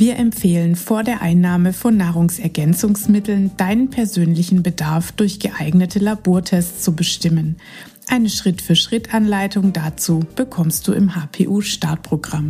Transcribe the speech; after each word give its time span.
wir 0.00 0.16
empfehlen 0.16 0.76
vor 0.76 1.04
der 1.04 1.20
Einnahme 1.20 1.74
von 1.74 1.94
Nahrungsergänzungsmitteln 1.98 3.54
deinen 3.58 3.90
persönlichen 3.90 4.62
Bedarf 4.62 5.12
durch 5.12 5.40
geeignete 5.40 5.98
Labortests 5.98 6.82
zu 6.82 6.96
bestimmen. 6.96 7.58
Eine 8.08 8.30
Schritt-für-Schritt-Anleitung 8.30 9.74
dazu 9.74 10.20
bekommst 10.36 10.88
du 10.88 10.94
im 10.94 11.14
HPU-Startprogramm. 11.14 12.48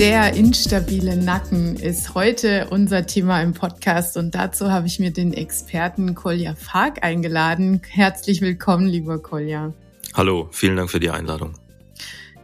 Der 0.00 0.34
instabile 0.34 1.16
Nacken 1.16 1.76
ist 1.76 2.16
heute 2.16 2.66
unser 2.70 3.06
Thema 3.06 3.40
im 3.42 3.52
Podcast 3.52 4.16
und 4.16 4.34
dazu 4.34 4.72
habe 4.72 4.88
ich 4.88 4.98
mir 4.98 5.12
den 5.12 5.32
Experten 5.32 6.16
Kolja 6.16 6.56
Fark 6.56 7.04
eingeladen. 7.04 7.80
Herzlich 7.88 8.40
willkommen, 8.40 8.86
lieber 8.86 9.22
Kolja. 9.22 9.72
Hallo, 10.16 10.48
vielen 10.52 10.76
Dank 10.76 10.92
für 10.92 11.00
die 11.00 11.10
Einladung. 11.10 11.54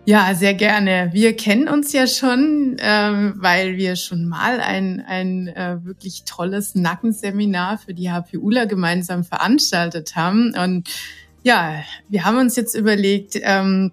Ja, 0.05 0.35
sehr 0.35 0.55
gerne. 0.55 1.11
Wir 1.13 1.37
kennen 1.37 1.69
uns 1.69 1.93
ja 1.93 2.09
schon, 2.09 2.77
ähm, 2.81 3.35
weil 3.37 3.77
wir 3.77 3.95
schon 3.95 4.29
mal 4.29 4.61
ein, 4.61 5.05
ein 5.07 5.47
äh, 5.47 5.79
wirklich 5.85 6.25
tolles 6.25 6.75
Nackenseminar 6.75 7.79
für 7.79 7.95
die 7.95 8.11
HPUler 8.11 8.67
gemeinsam 8.67 9.23
veranstaltet 9.23 10.17
haben. 10.17 10.53
Und 10.61 10.89
ja, 11.45 11.85
wir 12.09 12.25
haben 12.25 12.39
uns 12.39 12.57
jetzt 12.57 12.75
überlegt, 12.75 13.39
ähm, 13.41 13.93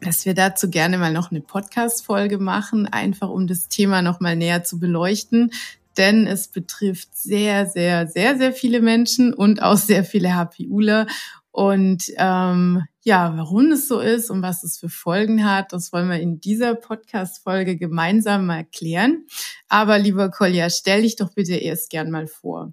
dass 0.00 0.24
wir 0.24 0.34
dazu 0.34 0.70
gerne 0.70 0.96
mal 0.96 1.12
noch 1.12 1.32
eine 1.32 1.40
Podcast-Folge 1.40 2.38
machen, 2.38 2.86
einfach 2.86 3.30
um 3.30 3.48
das 3.48 3.66
Thema 3.66 4.00
noch 4.00 4.20
mal 4.20 4.36
näher 4.36 4.62
zu 4.62 4.78
beleuchten. 4.78 5.50
Denn 5.96 6.28
es 6.28 6.46
betrifft 6.46 7.16
sehr, 7.16 7.66
sehr, 7.66 8.06
sehr, 8.06 8.38
sehr 8.38 8.52
viele 8.52 8.80
Menschen 8.80 9.34
und 9.34 9.60
auch 9.60 9.76
sehr 9.76 10.04
viele 10.04 10.36
HPUler. 10.36 11.08
Und 11.50 12.04
ähm, 12.16 12.84
ja, 13.04 13.36
warum 13.36 13.72
es 13.72 13.88
so 13.88 14.00
ist 14.00 14.30
und 14.30 14.42
was 14.42 14.62
es 14.62 14.78
für 14.78 14.88
Folgen 14.88 15.44
hat, 15.44 15.72
das 15.72 15.92
wollen 15.92 16.08
wir 16.08 16.20
in 16.20 16.40
dieser 16.40 16.74
Podcast-Folge 16.74 17.76
gemeinsam 17.76 18.46
mal 18.46 18.64
klären. 18.64 19.26
Aber 19.68 19.98
lieber 19.98 20.30
Kolja, 20.30 20.70
stell 20.70 21.02
dich 21.02 21.16
doch 21.16 21.32
bitte 21.32 21.56
erst 21.56 21.90
gern 21.90 22.10
mal 22.10 22.28
vor. 22.28 22.72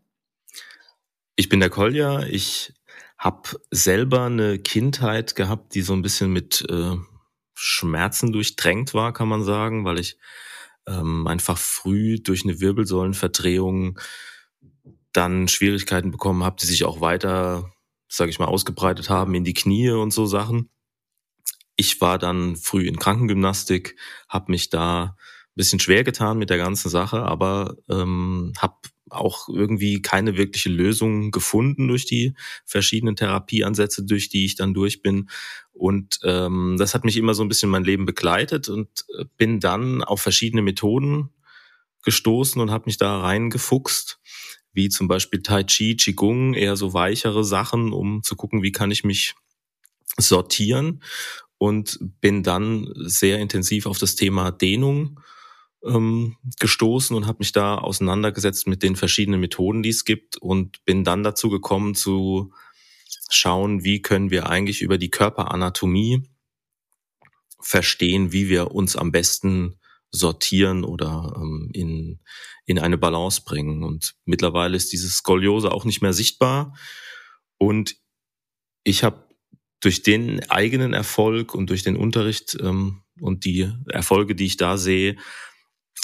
Ich 1.36 1.50
bin 1.50 1.60
der 1.60 1.70
Kolja. 1.70 2.24
Ich 2.24 2.74
habe 3.18 3.50
selber 3.72 4.26
eine 4.26 4.60
Kindheit 4.60 5.36
gehabt, 5.36 5.74
die 5.74 5.82
so 5.82 5.94
ein 5.94 6.04
bisschen 6.04 6.32
mit 6.32 6.66
äh, 6.70 6.96
Schmerzen 7.56 8.32
durchdrängt 8.32 8.94
war, 8.94 9.14
kann 9.14 9.28
man 9.28 9.44
sagen, 9.44 9.84
weil 9.84 10.00
ich 10.00 10.18
ähm, 10.88 11.28
einfach 11.28 11.58
früh 11.58 12.20
durch 12.20 12.44
eine 12.44 12.60
Wirbelsäulenverdrehung 12.60 14.00
dann 15.12 15.48
Schwierigkeiten 15.48 16.12
bekommen 16.12 16.44
habe, 16.44 16.58
die 16.62 16.68
sich 16.68 16.86
auch 16.86 17.02
weiter 17.02 17.72
sage 18.10 18.32
ich 18.32 18.40
mal, 18.40 18.46
ausgebreitet 18.46 19.10
haben 19.10 19.36
in 19.36 19.44
die 19.44 19.54
Knie 19.54 19.92
und 19.92 20.12
so 20.12 20.26
Sachen. 20.26 20.70
Ich 21.76 22.02
war 22.02 22.18
dann 22.18 22.58
früh 22.58 22.88
in 22.88 23.00
Krankengymnastik, 23.00 23.96
habe 24.28 24.52
mich 24.52 24.70
da 24.70 25.04
ein 25.04 25.16
bisschen 25.56 25.80
schwer 25.80 26.04
getan 26.04 26.38
mit 26.38 26.50
der 26.50 26.58
ganzen 26.58 26.90
Sache, 26.90 27.22
aber 27.22 27.78
ähm, 27.88 28.54
habe 28.58 28.76
auch 29.10 29.48
irgendwie 29.50 30.02
keine 30.02 30.38
wirkliche 30.38 30.70
Lösung 30.70 31.32
gefunden 31.32 31.88
durch 31.88 32.06
die 32.06 32.34
verschiedenen 32.66 33.16
Therapieansätze, 33.16 34.04
durch 34.04 34.30
die 34.30 34.46
ich 34.46 34.56
dann 34.56 34.74
durch 34.74 35.02
bin. 35.02 35.30
Und 35.72 36.20
ähm, 36.24 36.76
das 36.78 36.94
hat 36.94 37.06
mich 37.06 37.18
immer 37.18 37.34
so 37.34 37.44
ein 37.44 37.50
bisschen 37.50 37.70
mein 37.70 37.84
Leben 37.84 38.06
begleitet 38.06 38.70
und 38.70 39.06
äh, 39.18 39.26
bin 39.38 39.60
dann 39.60 40.04
auf 40.04 40.22
verschiedene 40.22 40.62
Methoden 40.62 41.30
gestoßen 42.04 42.62
und 42.62 42.72
habe 42.72 42.86
mich 42.86 42.98
da 42.98 43.20
reingefuchst 43.20 44.19
wie 44.74 44.90
zum 44.90 45.08
Beispiel 45.08 45.42
Tai 45.42 45.64
Chi, 45.64 45.96
Qigong, 45.96 46.54
eher 46.54 46.76
so 46.76 46.94
weichere 46.94 47.44
Sachen, 47.44 47.92
um 47.92 48.24
zu 48.24 48.36
gucken, 48.36 48.64
wie 48.64 48.72
kann 48.72 48.92
ich 48.92 49.04
mich 49.04 49.36
sortieren. 50.18 51.04
Und 51.58 52.00
bin 52.22 52.42
dann 52.42 52.90
sehr 52.96 53.40
intensiv 53.40 53.86
auf 53.86 53.98
das 53.98 54.16
Thema 54.16 54.52
Dehnung 54.52 55.20
ähm, 55.84 56.38
gestoßen 56.60 57.16
und 57.16 57.28
habe 57.28 57.40
mich 57.40 57.52
da 57.52 57.78
auseinandergesetzt 57.78 58.68
mit 58.68 58.82
den 58.82 58.96
verschiedenen 58.96 59.42
Methoden, 59.42 59.84
die 59.84 59.90
es 59.90 60.06
gibt 60.06 60.38
und 60.38 60.84
bin 60.86 61.04
dann 61.04 61.24
dazu 61.24 61.50
gekommen 61.50 61.96
zu 61.96 62.54
schauen, 63.30 63.84
wie 63.84 64.02
können 64.02 64.32
wir 64.32 64.50
eigentlich 64.50 64.82
über 64.82 64.98
die 64.98 65.10
Körperanatomie 65.10 66.24
verstehen, 67.62 68.32
wie 68.32 68.50
wir 68.50 68.72
uns 68.72 68.96
am 68.96 69.12
besten 69.12 69.76
sortieren 70.12 70.84
oder 70.84 71.34
ähm, 71.36 71.70
in, 71.74 72.20
in 72.66 72.80
eine 72.80 72.98
Balance 72.98 73.44
bringen. 73.46 73.84
Und 73.84 74.16
mittlerweile 74.26 74.76
ist 74.76 74.92
diese 74.92 75.10
Skoliose 75.10 75.72
auch 75.72 75.86
nicht 75.86 76.02
mehr 76.02 76.14
sichtbar. 76.14 76.76
Und 77.58 77.96
ich 78.84 79.04
habe 79.04 79.28
durch 79.82 80.04
den 80.04 80.50
eigenen 80.50 80.94
Erfolg 80.94 81.54
und 81.54 81.70
durch 81.70 81.84
den 81.84 81.96
Unterricht 81.96 82.58
ähm, 82.60 83.04
und 83.22 83.46
die 83.46 83.72
Erfolge, 83.88 84.36
die 84.36 84.46
ich 84.46 84.58
da 84.58 84.78
sehe, 84.78 85.16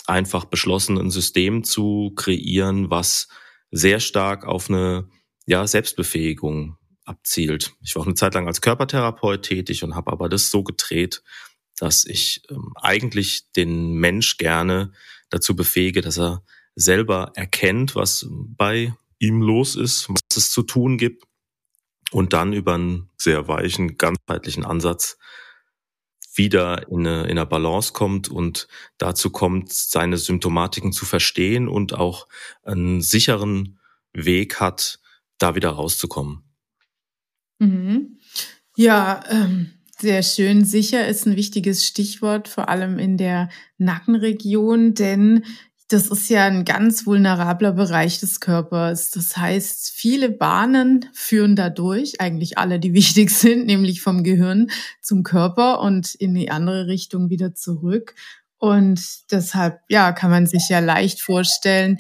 einfach 0.08 0.46
beschlossen, 0.46 0.98
ein 0.98 1.12
System 1.12 1.64
zu 1.64 2.14
kreieren, 2.16 2.90
was 2.90 3.28
sehr 3.72 4.00
stark 4.00 4.46
auf 4.46 4.70
eine 4.70 5.10
ja, 5.46 5.66
Selbstbefähigung 5.66 6.78
abzielt. 7.06 7.74
Ich 7.82 7.96
war 7.96 8.04
auch 8.04 8.08
eine 8.08 8.16
Zeit 8.16 8.34
lang 8.34 8.48
als 8.48 8.62
Körpertherapeut 8.62 9.44
tätig 9.44 9.84
und 9.84 9.96
habe 9.96 10.12
aber 10.12 10.30
das 10.30 10.50
so 10.50 10.64
gedreht, 10.64 11.24
dass 11.80 12.06
ich 12.06 12.44
ähm, 12.50 12.74
eigentlich 12.76 13.52
den 13.56 13.94
Mensch 13.94 14.38
gerne 14.38 14.94
dazu 15.30 15.56
befähige, 15.56 16.02
dass 16.02 16.18
er 16.18 16.44
selber 16.76 17.32
erkennt, 17.36 17.96
was 17.96 18.28
bei 18.30 18.94
ihm 19.20 19.42
los 19.42 19.76
ist, 19.76 20.10
was 20.10 20.22
es 20.36 20.52
zu 20.52 20.64
tun 20.64 20.98
gibt 20.98 21.24
und 22.12 22.34
dann 22.34 22.54
über 22.54 22.76
einen 22.76 23.10
sehr 23.18 23.48
weichen, 23.48 23.98
ganzheitlichen 23.98 24.66
Ansatz 24.66 25.18
wieder 26.38 26.90
in 26.90 27.08
eine, 27.08 27.24
in 27.24 27.38
eine 27.38 27.46
Balance 27.46 27.94
kommt 27.94 28.28
und 28.30 28.68
dazu 28.98 29.30
kommt, 29.30 29.72
seine 29.72 30.18
Symptomatiken 30.18 30.92
zu 30.92 31.06
verstehen 31.06 31.68
und 31.68 31.94
auch 31.94 32.28
einen 32.64 33.02
sicheren 33.02 33.80
Weg 34.14 34.60
hat, 34.60 35.00
da 35.38 35.56
wieder 35.56 35.70
rauszukommen. 35.70 36.44
Mhm. 37.60 38.20
Ja, 38.76 39.24
ähm, 39.30 39.75
sehr 40.06 40.22
schön. 40.22 40.66
Sicher 40.66 41.08
ist 41.08 41.26
ein 41.26 41.36
wichtiges 41.36 41.84
Stichwort, 41.84 42.48
vor 42.48 42.70
allem 42.70 43.00
in 43.00 43.18
der 43.18 43.50
Nackenregion, 43.80 44.94
denn 44.94 45.44
das 45.88 46.10
ist 46.10 46.30
ja 46.30 46.46
ein 46.46 46.64
ganz 46.64 47.08
vulnerabler 47.08 47.72
Bereich 47.72 48.20
des 48.20 48.40
Körpers. 48.40 49.10
Das 49.10 49.36
heißt, 49.36 49.90
viele 49.96 50.30
Bahnen 50.30 51.08
führen 51.12 51.56
dadurch, 51.56 52.22
eigentlich 52.22 52.60
alle, 52.60 52.80
die 52.80 52.94
wichtig 53.02 53.32
sind, 53.32 53.66
nämlich 53.66 54.02
vom 54.02 54.24
Gehirn 54.24 54.68
zum 55.02 55.24
Körper 55.24 55.80
und 55.82 56.14
in 56.14 56.36
die 56.36 56.52
andere 56.52 56.86
Richtung 56.86 57.32
wieder 57.32 57.56
zurück. 57.56 58.14
Und 58.60 59.02
deshalb, 59.32 59.80
ja, 59.90 60.12
kann 60.12 60.30
man 60.30 60.46
sich 60.46 60.70
ja 60.70 60.82
leicht 60.82 61.20
vorstellen, 61.20 61.98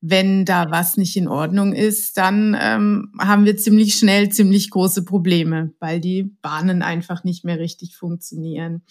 wenn 0.00 0.44
da 0.44 0.70
was 0.70 0.96
nicht 0.96 1.16
in 1.16 1.28
Ordnung 1.28 1.72
ist, 1.72 2.16
dann 2.16 2.56
ähm, 2.60 3.12
haben 3.18 3.44
wir 3.44 3.56
ziemlich 3.56 3.94
schnell 3.94 4.28
ziemlich 4.28 4.70
große 4.70 5.04
Probleme, 5.04 5.72
weil 5.80 6.00
die 6.00 6.24
Bahnen 6.40 6.82
einfach 6.82 7.24
nicht 7.24 7.44
mehr 7.44 7.58
richtig 7.58 7.96
funktionieren. 7.96 8.82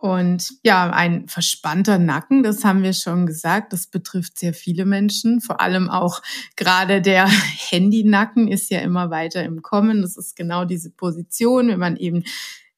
Und 0.00 0.52
ja, 0.62 0.90
ein 0.90 1.26
verspannter 1.26 1.98
Nacken, 1.98 2.44
das 2.44 2.64
haben 2.64 2.84
wir 2.84 2.92
schon 2.92 3.26
gesagt, 3.26 3.72
das 3.72 3.88
betrifft 3.88 4.38
sehr 4.38 4.54
viele 4.54 4.84
Menschen, 4.84 5.40
vor 5.40 5.60
allem 5.60 5.90
auch 5.90 6.22
gerade 6.54 7.02
der 7.02 7.26
Handynacken 7.70 8.46
ist 8.46 8.70
ja 8.70 8.78
immer 8.78 9.10
weiter 9.10 9.42
im 9.42 9.60
Kommen. 9.60 10.02
Das 10.02 10.16
ist 10.16 10.36
genau 10.36 10.64
diese 10.64 10.90
Position, 10.90 11.66
wenn 11.66 11.80
man 11.80 11.96
eben 11.96 12.22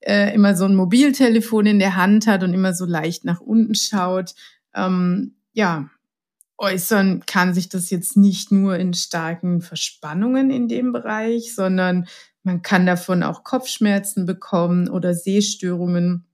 äh, 0.01 0.35
immer 0.35 0.57
so 0.57 0.65
ein 0.65 0.75
Mobiltelefon 0.75 1.67
in 1.67 1.79
der 1.79 1.95
Hand 1.95 2.27
hat 2.27 2.43
und 2.43 2.55
immer 2.55 2.73
so 2.73 2.87
leicht 2.87 3.27
nach 3.27 3.41
unten 3.41 3.75
schaut. 3.75 4.35
Ähm, 4.75 5.35
ja, 5.53 5.91
äußern 6.61 7.25
kann 7.27 7.55
sich 7.55 7.69
das 7.69 7.91
jetzt 7.91 8.17
nicht 8.17 8.53
nur 8.53 8.77
in 8.77 8.93
starken 8.95 9.63
Verspannungen 9.63 10.51
in 10.51 10.69
dem 10.69 10.93
Bereich, 10.93 11.55
sondern 11.55 12.07
man 12.43 12.63
kann 12.63 12.87
davon 12.87 13.23
auch 13.23 13.45
Kopfschmerzen 13.45 14.27
bekommen 14.27 14.89
oder 14.89 15.15
Sehstörungen 15.15 16.27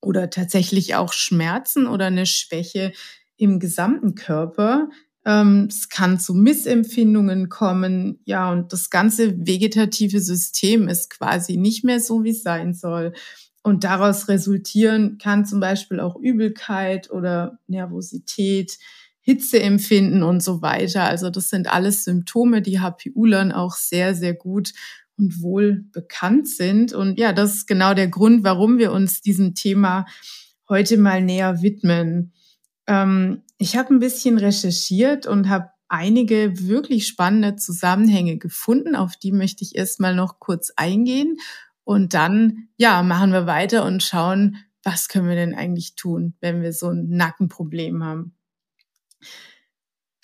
oder 0.00 0.28
tatsächlich 0.28 0.96
auch 0.96 1.12
Schmerzen 1.12 1.86
oder 1.86 2.06
eine 2.06 2.26
Schwäche 2.26 2.92
im 3.36 3.60
gesamten 3.60 4.14
Körper. 4.14 4.90
Ähm, 5.24 5.68
es 5.70 5.88
kann 5.88 6.20
zu 6.20 6.34
Missempfindungen 6.34 7.48
kommen, 7.48 8.20
ja, 8.24 8.52
und 8.52 8.72
das 8.72 8.90
ganze 8.90 9.46
vegetative 9.46 10.20
System 10.20 10.88
ist 10.88 11.10
quasi 11.10 11.56
nicht 11.56 11.84
mehr 11.84 12.00
so, 12.00 12.24
wie 12.24 12.30
es 12.30 12.42
sein 12.42 12.74
soll. 12.74 13.14
Und 13.62 13.84
daraus 13.84 14.28
resultieren 14.28 15.16
kann 15.16 15.46
zum 15.46 15.58
Beispiel 15.58 15.98
auch 15.98 16.16
Übelkeit 16.16 17.10
oder 17.10 17.58
Nervosität, 17.66 18.78
Hitzeempfinden 19.24 20.22
und 20.22 20.42
so 20.42 20.60
weiter. 20.60 21.04
Also 21.04 21.30
das 21.30 21.48
sind 21.48 21.72
alles 21.72 22.04
Symptome, 22.04 22.60
die 22.60 22.80
HPU-Lern 22.80 23.52
auch 23.52 23.74
sehr, 23.74 24.14
sehr 24.14 24.34
gut 24.34 24.72
und 25.16 25.40
wohl 25.40 25.86
bekannt 25.92 26.46
sind. 26.46 26.92
Und 26.92 27.18
ja, 27.18 27.32
das 27.32 27.54
ist 27.54 27.66
genau 27.66 27.94
der 27.94 28.08
Grund, 28.08 28.44
warum 28.44 28.76
wir 28.78 28.92
uns 28.92 29.22
diesem 29.22 29.54
Thema 29.54 30.04
heute 30.68 30.98
mal 30.98 31.22
näher 31.22 31.62
widmen. 31.62 32.34
Ähm, 32.86 33.42
ich 33.56 33.76
habe 33.76 33.94
ein 33.94 33.98
bisschen 33.98 34.36
recherchiert 34.36 35.26
und 35.26 35.48
habe 35.48 35.70
einige 35.88 36.60
wirklich 36.68 37.06
spannende 37.06 37.56
Zusammenhänge 37.56 38.36
gefunden. 38.36 38.94
Auf 38.94 39.16
die 39.16 39.32
möchte 39.32 39.64
ich 39.64 39.74
erstmal 39.74 40.14
noch 40.14 40.38
kurz 40.38 40.70
eingehen. 40.76 41.38
Und 41.84 42.12
dann, 42.12 42.68
ja, 42.76 43.02
machen 43.02 43.32
wir 43.32 43.46
weiter 43.46 43.86
und 43.86 44.02
schauen, 44.02 44.56
was 44.82 45.08
können 45.08 45.28
wir 45.28 45.34
denn 45.34 45.54
eigentlich 45.54 45.94
tun, 45.94 46.34
wenn 46.40 46.60
wir 46.60 46.74
so 46.74 46.90
ein 46.90 47.08
Nackenproblem 47.08 48.04
haben. 48.04 48.34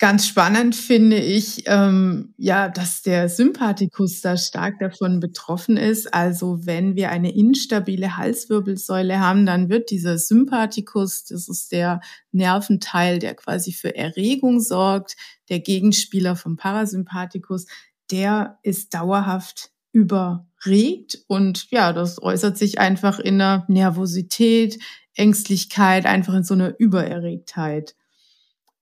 Ganz 0.01 0.25
spannend 0.25 0.75
finde 0.75 1.19
ich, 1.19 1.65
ähm, 1.67 2.33
ja, 2.35 2.69
dass 2.69 3.03
der 3.03 3.29
Sympathikus 3.29 4.21
da 4.21 4.35
stark 4.35 4.79
davon 4.79 5.19
betroffen 5.19 5.77
ist. 5.77 6.11
Also 6.11 6.65
wenn 6.65 6.95
wir 6.95 7.11
eine 7.11 7.31
instabile 7.35 8.17
Halswirbelsäule 8.17 9.19
haben, 9.19 9.45
dann 9.45 9.69
wird 9.69 9.91
dieser 9.91 10.17
Sympathikus, 10.17 11.25
das 11.25 11.47
ist 11.47 11.71
der 11.71 12.01
Nerventeil, 12.31 13.19
der 13.19 13.35
quasi 13.35 13.73
für 13.73 13.95
Erregung 13.95 14.59
sorgt, 14.59 15.17
der 15.49 15.59
Gegenspieler 15.59 16.35
vom 16.35 16.57
Parasympathikus, 16.57 17.67
der 18.09 18.57
ist 18.63 18.95
dauerhaft 18.95 19.69
überregt 19.91 21.19
und 21.27 21.69
ja, 21.69 21.93
das 21.93 22.19
äußert 22.19 22.57
sich 22.57 22.79
einfach 22.79 23.19
in 23.19 23.39
einer 23.39 23.65
Nervosität, 23.67 24.79
Ängstlichkeit, 25.13 26.07
einfach 26.07 26.33
in 26.33 26.43
so 26.43 26.55
einer 26.55 26.73
Übererregtheit. 26.79 27.93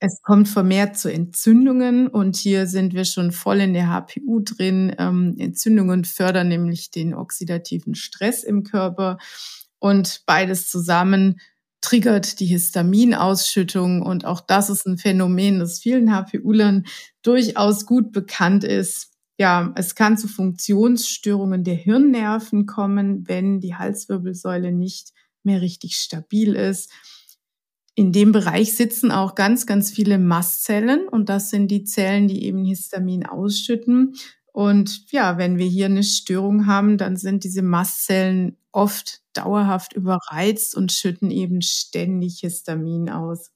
Es 0.01 0.21
kommt 0.21 0.47
vermehrt 0.47 0.97
zu 0.97 1.11
Entzündungen 1.11 2.07
und 2.07 2.37
hier 2.37 2.67
sind 2.67 2.93
wir 2.93 3.03
schon 3.03 3.33
voll 3.33 3.59
in 3.59 3.73
der 3.73 3.89
HPU 3.89 4.39
drin. 4.39 4.95
Ähm, 4.97 5.35
Entzündungen 5.37 6.05
fördern 6.05 6.47
nämlich 6.47 6.89
den 6.89 7.13
oxidativen 7.13 7.95
Stress 7.95 8.43
im 8.45 8.63
Körper 8.63 9.17
und 9.79 10.23
beides 10.25 10.69
zusammen 10.69 11.41
triggert 11.81 12.39
die 12.39 12.45
Histaminausschüttung 12.45 14.01
und 14.01 14.25
auch 14.25 14.41
das 14.41 14.69
ist 14.69 14.85
ein 14.85 14.97
Phänomen, 14.97 15.59
das 15.59 15.79
vielen 15.79 16.11
HPU-Lern 16.11 16.85
durchaus 17.21 17.85
gut 17.85 18.11
bekannt 18.13 18.63
ist. 18.63 19.11
Ja, 19.37 19.73
es 19.75 19.95
kann 19.95 20.17
zu 20.17 20.27
Funktionsstörungen 20.27 21.63
der 21.63 21.75
Hirnnerven 21.75 22.65
kommen, 22.65 23.27
wenn 23.27 23.59
die 23.59 23.75
Halswirbelsäule 23.75 24.71
nicht 24.71 25.11
mehr 25.43 25.61
richtig 25.61 25.95
stabil 25.95 26.55
ist. 26.55 26.91
In 27.99 28.13
dem 28.13 28.31
Bereich 28.31 28.77
sitzen 28.77 29.11
auch 29.11 29.35
ganz, 29.35 29.65
ganz 29.65 29.91
viele 29.91 30.19
Mastzellen 30.19 31.09
und 31.09 31.27
das 31.27 31.49
sind 31.49 31.67
die 31.67 31.83
Zellen, 31.83 32.29
die 32.29 32.45
eben 32.45 32.63
Histamin 32.63 33.25
ausschütten. 33.25 34.15
Und 34.53 35.11
ja, 35.11 35.37
wenn 35.37 35.57
wir 35.57 35.65
hier 35.65 35.87
eine 35.87 36.03
Störung 36.03 36.65
haben, 36.65 36.97
dann 36.97 37.17
sind 37.17 37.43
diese 37.43 37.61
Mastzellen 37.61 38.55
oft 38.71 39.19
dauerhaft 39.33 39.91
überreizt 39.91 40.75
und 40.77 40.93
schütten 40.93 41.29
eben 41.29 41.61
ständig 41.61 42.39
Histamin 42.39 43.09
aus. 43.09 43.51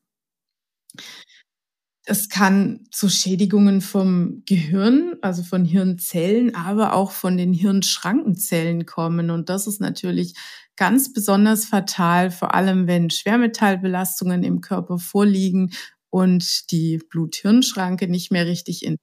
Es 2.05 2.27
kann 2.27 2.81
zu 2.91 3.07
Schädigungen 3.09 3.79
vom 3.79 4.43
Gehirn, 4.45 5.15
also 5.21 5.41
von 5.41 5.63
Hirnzellen, 5.63 6.53
aber 6.53 6.93
auch 6.93 7.11
von 7.11 7.37
den 7.37 7.53
Hirnschrankenzellen 7.53 8.85
kommen. 8.85 9.29
Und 9.29 9.47
das 9.49 9.67
ist 9.67 9.79
natürlich 9.79 10.33
ganz 10.75 11.13
besonders 11.13 11.65
fatal, 11.65 12.29
vor 12.29 12.53
allem 12.53 12.87
wenn 12.87 13.09
Schwermetallbelastungen 13.09 14.43
im 14.43 14.59
Körper 14.59 14.99
vorliegen 14.99 15.71
und 16.09 16.71
die 16.71 16.97
Blut-Hirn-Schranke 16.97 18.09
nicht 18.09 18.31
mehr 18.31 18.47
richtig 18.47 18.83
in, 18.85 18.97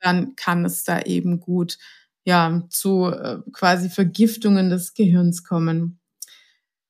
dann 0.00 0.36
kann 0.36 0.64
es 0.64 0.84
da 0.84 1.00
eben 1.02 1.40
gut 1.40 1.78
ja 2.26 2.64
zu 2.70 3.06
äh, 3.06 3.38
quasi 3.52 3.90
Vergiftungen 3.90 4.70
des 4.70 4.94
Gehirns 4.94 5.44
kommen. 5.44 6.00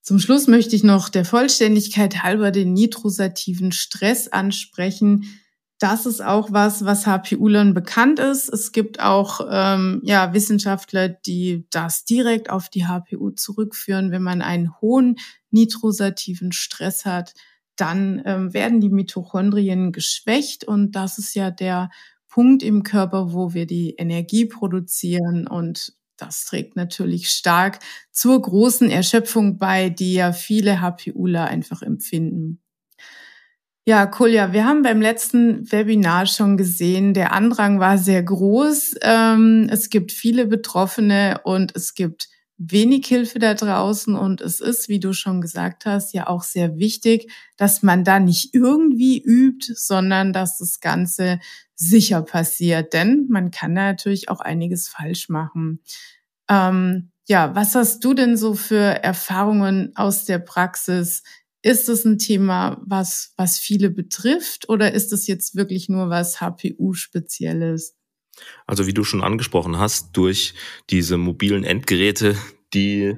Zum 0.06 0.20
Schluss 0.20 0.46
möchte 0.46 0.76
ich 0.76 0.84
noch 0.84 1.08
der 1.08 1.24
Vollständigkeit 1.24 2.22
halber 2.22 2.52
den 2.52 2.72
nitrosativen 2.72 3.72
Stress 3.72 4.28
ansprechen. 4.28 5.24
Das 5.80 6.06
ist 6.06 6.22
auch 6.22 6.52
was, 6.52 6.84
was 6.84 7.08
HPU-Lern 7.08 7.74
bekannt 7.74 8.20
ist. 8.20 8.48
Es 8.48 8.70
gibt 8.70 9.00
auch 9.00 9.40
ähm, 9.50 10.00
ja, 10.04 10.32
Wissenschaftler, 10.32 11.08
die 11.08 11.66
das 11.70 12.04
direkt 12.04 12.50
auf 12.50 12.68
die 12.68 12.86
HPU 12.86 13.30
zurückführen. 13.30 14.12
Wenn 14.12 14.22
man 14.22 14.42
einen 14.42 14.80
hohen 14.80 15.16
nitrosativen 15.50 16.52
Stress 16.52 17.04
hat, 17.04 17.34
dann 17.74 18.22
ähm, 18.26 18.54
werden 18.54 18.80
die 18.80 18.90
Mitochondrien 18.90 19.90
geschwächt 19.90 20.62
und 20.62 20.92
das 20.92 21.18
ist 21.18 21.34
ja 21.34 21.50
der 21.50 21.90
Punkt 22.28 22.62
im 22.62 22.84
Körper, 22.84 23.32
wo 23.32 23.54
wir 23.54 23.66
die 23.66 23.96
Energie 23.98 24.46
produzieren 24.46 25.48
und 25.48 25.96
das 26.16 26.44
trägt 26.44 26.76
natürlich 26.76 27.30
stark 27.30 27.78
zur 28.10 28.40
großen 28.40 28.90
Erschöpfung 28.90 29.58
bei, 29.58 29.90
die 29.90 30.14
ja 30.14 30.32
viele 30.32 30.80
HPUler 30.80 31.46
einfach 31.46 31.82
empfinden. 31.82 32.60
Ja, 33.88 34.06
Kolja, 34.06 34.52
wir 34.52 34.64
haben 34.64 34.82
beim 34.82 35.00
letzten 35.00 35.70
Webinar 35.70 36.26
schon 36.26 36.56
gesehen, 36.56 37.14
der 37.14 37.32
Andrang 37.32 37.78
war 37.78 37.98
sehr 37.98 38.20
groß. 38.20 38.96
Ähm, 39.02 39.68
es 39.70 39.90
gibt 39.90 40.10
viele 40.10 40.46
Betroffene 40.46 41.40
und 41.44 41.76
es 41.76 41.94
gibt 41.94 42.28
wenig 42.58 43.06
Hilfe 43.06 43.38
da 43.38 43.54
draußen 43.54 44.14
und 44.14 44.40
es 44.40 44.60
ist, 44.60 44.88
wie 44.88 45.00
du 45.00 45.12
schon 45.12 45.40
gesagt 45.40 45.84
hast, 45.86 46.14
ja 46.14 46.26
auch 46.26 46.42
sehr 46.42 46.78
wichtig, 46.78 47.30
dass 47.56 47.82
man 47.82 48.04
da 48.04 48.18
nicht 48.18 48.54
irgendwie 48.54 49.22
übt, 49.22 49.74
sondern 49.74 50.32
dass 50.32 50.58
das 50.58 50.80
Ganze 50.80 51.38
sicher 51.74 52.22
passiert, 52.22 52.94
denn 52.94 53.26
man 53.28 53.50
kann 53.50 53.74
da 53.74 53.82
natürlich 53.82 54.30
auch 54.30 54.40
einiges 54.40 54.88
falsch 54.88 55.28
machen. 55.28 55.80
Ähm, 56.48 57.10
ja, 57.28 57.54
was 57.54 57.74
hast 57.74 58.04
du 58.04 58.14
denn 58.14 58.36
so 58.36 58.54
für 58.54 59.02
Erfahrungen 59.02 59.92
aus 59.96 60.24
der 60.24 60.38
Praxis? 60.38 61.22
Ist 61.62 61.88
es 61.88 62.04
ein 62.04 62.18
Thema, 62.18 62.80
was, 62.86 63.32
was 63.36 63.58
viele 63.58 63.90
betrifft 63.90 64.68
oder 64.68 64.92
ist 64.92 65.12
es 65.12 65.26
jetzt 65.26 65.56
wirklich 65.56 65.88
nur 65.88 66.08
was 66.08 66.40
HPU-Spezielles? 66.40 67.95
Also 68.66 68.86
wie 68.86 68.94
du 68.94 69.04
schon 69.04 69.22
angesprochen 69.22 69.78
hast, 69.78 70.16
durch 70.16 70.54
diese 70.90 71.16
mobilen 71.16 71.64
Endgeräte, 71.64 72.36
die 72.74 73.14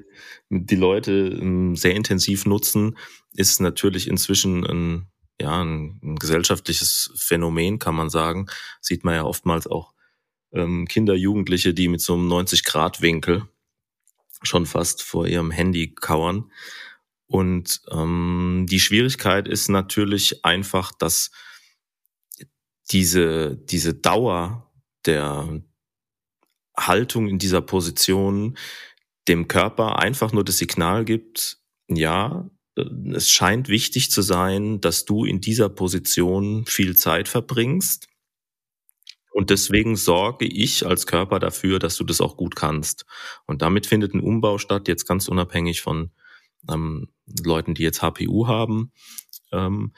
die 0.51 0.77
Leute 0.77 1.13
ähm, 1.13 1.77
sehr 1.77 1.95
intensiv 1.95 2.47
nutzen, 2.47 2.97
ist 3.35 3.61
natürlich 3.61 4.09
inzwischen 4.09 4.65
ein 4.65 5.07
ja, 5.41 5.63
ein, 5.63 6.01
ein 6.03 6.17
gesellschaftliches 6.17 7.13
Phänomen, 7.17 7.79
kann 7.79 7.95
man 7.95 8.11
sagen. 8.11 8.47
Sieht 8.81 9.05
man 9.05 9.15
ja 9.15 9.25
oftmals 9.25 9.67
auch 9.67 9.95
ähm, 10.53 10.87
Kinder, 10.87 11.15
Jugendliche, 11.15 11.75
die 11.75 11.89
mit 11.89 12.01
so 12.01 12.15
einem 12.15 12.29
90-Grad-Winkel 12.29 13.45
schon 14.43 14.67
fast 14.67 15.03
vor 15.03 15.27
ihrem 15.27 15.51
Handy 15.51 15.95
kauern. 15.95 16.51
Und 17.27 17.83
ähm, 17.91 18.67
die 18.69 18.81
Schwierigkeit 18.81 19.47
ist 19.47 19.69
natürlich 19.69 20.45
einfach, 20.45 20.93
dass 20.93 21.31
diese, 22.91 23.57
diese 23.57 23.95
Dauer 23.95 24.68
der 25.09 25.63
Haltung 26.77 27.29
in 27.29 27.39
dieser 27.39 27.61
Position 27.61 28.57
dem 29.27 29.49
Körper 29.49 29.99
einfach 29.99 30.33
nur 30.33 30.45
das 30.45 30.59
Signal 30.59 31.05
gibt, 31.05 31.59
ja, 31.89 32.49
es 33.13 33.31
scheint 33.31 33.69
wichtig 33.69 34.11
zu 34.11 34.23
sein, 34.23 34.81
dass 34.81 35.05
du 35.05 35.25
in 35.25 35.41
dieser 35.41 35.69
Position 35.69 36.65
viel 36.67 36.97
Zeit 36.97 37.29
verbringst. 37.29 38.09
Und 39.33 39.51
deswegen 39.51 39.97
sorge 39.97 40.47
ich 40.47 40.87
als 40.87 41.07
Körper 41.07 41.39
dafür, 41.39 41.79
dass 41.79 41.97
du 41.97 42.05
das 42.05 42.21
auch 42.21 42.37
gut 42.37 42.57
kannst. 42.57 43.05
Und 43.47 43.63
damit 43.63 43.87
findet 43.87 44.15
ein 44.15 44.21
Umbau 44.21 44.59
statt, 44.59 44.89
jetzt 44.89 45.07
ganz 45.07 45.29
unabhängig 45.29 45.81
von 45.81 46.11
ähm, 46.71 47.09
Leuten, 47.45 47.75
die 47.75 47.83
jetzt 47.83 48.03
HPU 48.03 48.47
haben, 48.47 48.93
ähm, 49.53 49.93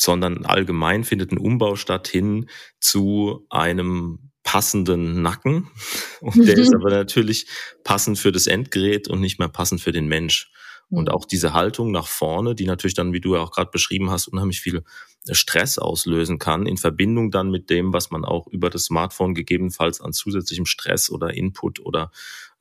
sondern 0.00 0.44
allgemein 0.44 1.04
findet 1.04 1.32
ein 1.32 1.38
Umbau 1.38 1.76
statt 1.76 2.08
hin 2.08 2.48
zu 2.80 3.46
einem 3.50 4.30
passenden 4.42 5.20
Nacken. 5.22 5.68
Und 6.20 6.46
der 6.46 6.56
ist 6.56 6.74
aber 6.74 6.90
natürlich 6.90 7.46
passend 7.84 8.18
für 8.18 8.32
das 8.32 8.46
Endgerät 8.46 9.08
und 9.08 9.20
nicht 9.20 9.38
mehr 9.38 9.48
passend 9.48 9.80
für 9.80 9.92
den 9.92 10.08
Mensch. 10.08 10.50
Und 10.90 11.08
mhm. 11.08 11.14
auch 11.14 11.26
diese 11.26 11.52
Haltung 11.52 11.90
nach 11.90 12.06
vorne, 12.06 12.54
die 12.54 12.64
natürlich 12.64 12.94
dann, 12.94 13.12
wie 13.12 13.20
du 13.20 13.34
ja 13.34 13.42
auch 13.42 13.50
gerade 13.50 13.70
beschrieben 13.70 14.10
hast, 14.10 14.26
unheimlich 14.26 14.60
viel 14.60 14.84
Stress 15.30 15.78
auslösen 15.78 16.38
kann, 16.38 16.66
in 16.66 16.78
Verbindung 16.78 17.30
dann 17.30 17.50
mit 17.50 17.68
dem, 17.68 17.92
was 17.92 18.10
man 18.10 18.24
auch 18.24 18.46
über 18.46 18.70
das 18.70 18.84
Smartphone 18.84 19.34
gegebenenfalls 19.34 20.00
an 20.00 20.14
zusätzlichem 20.14 20.64
Stress 20.64 21.10
oder 21.10 21.34
Input 21.34 21.80
oder 21.80 22.10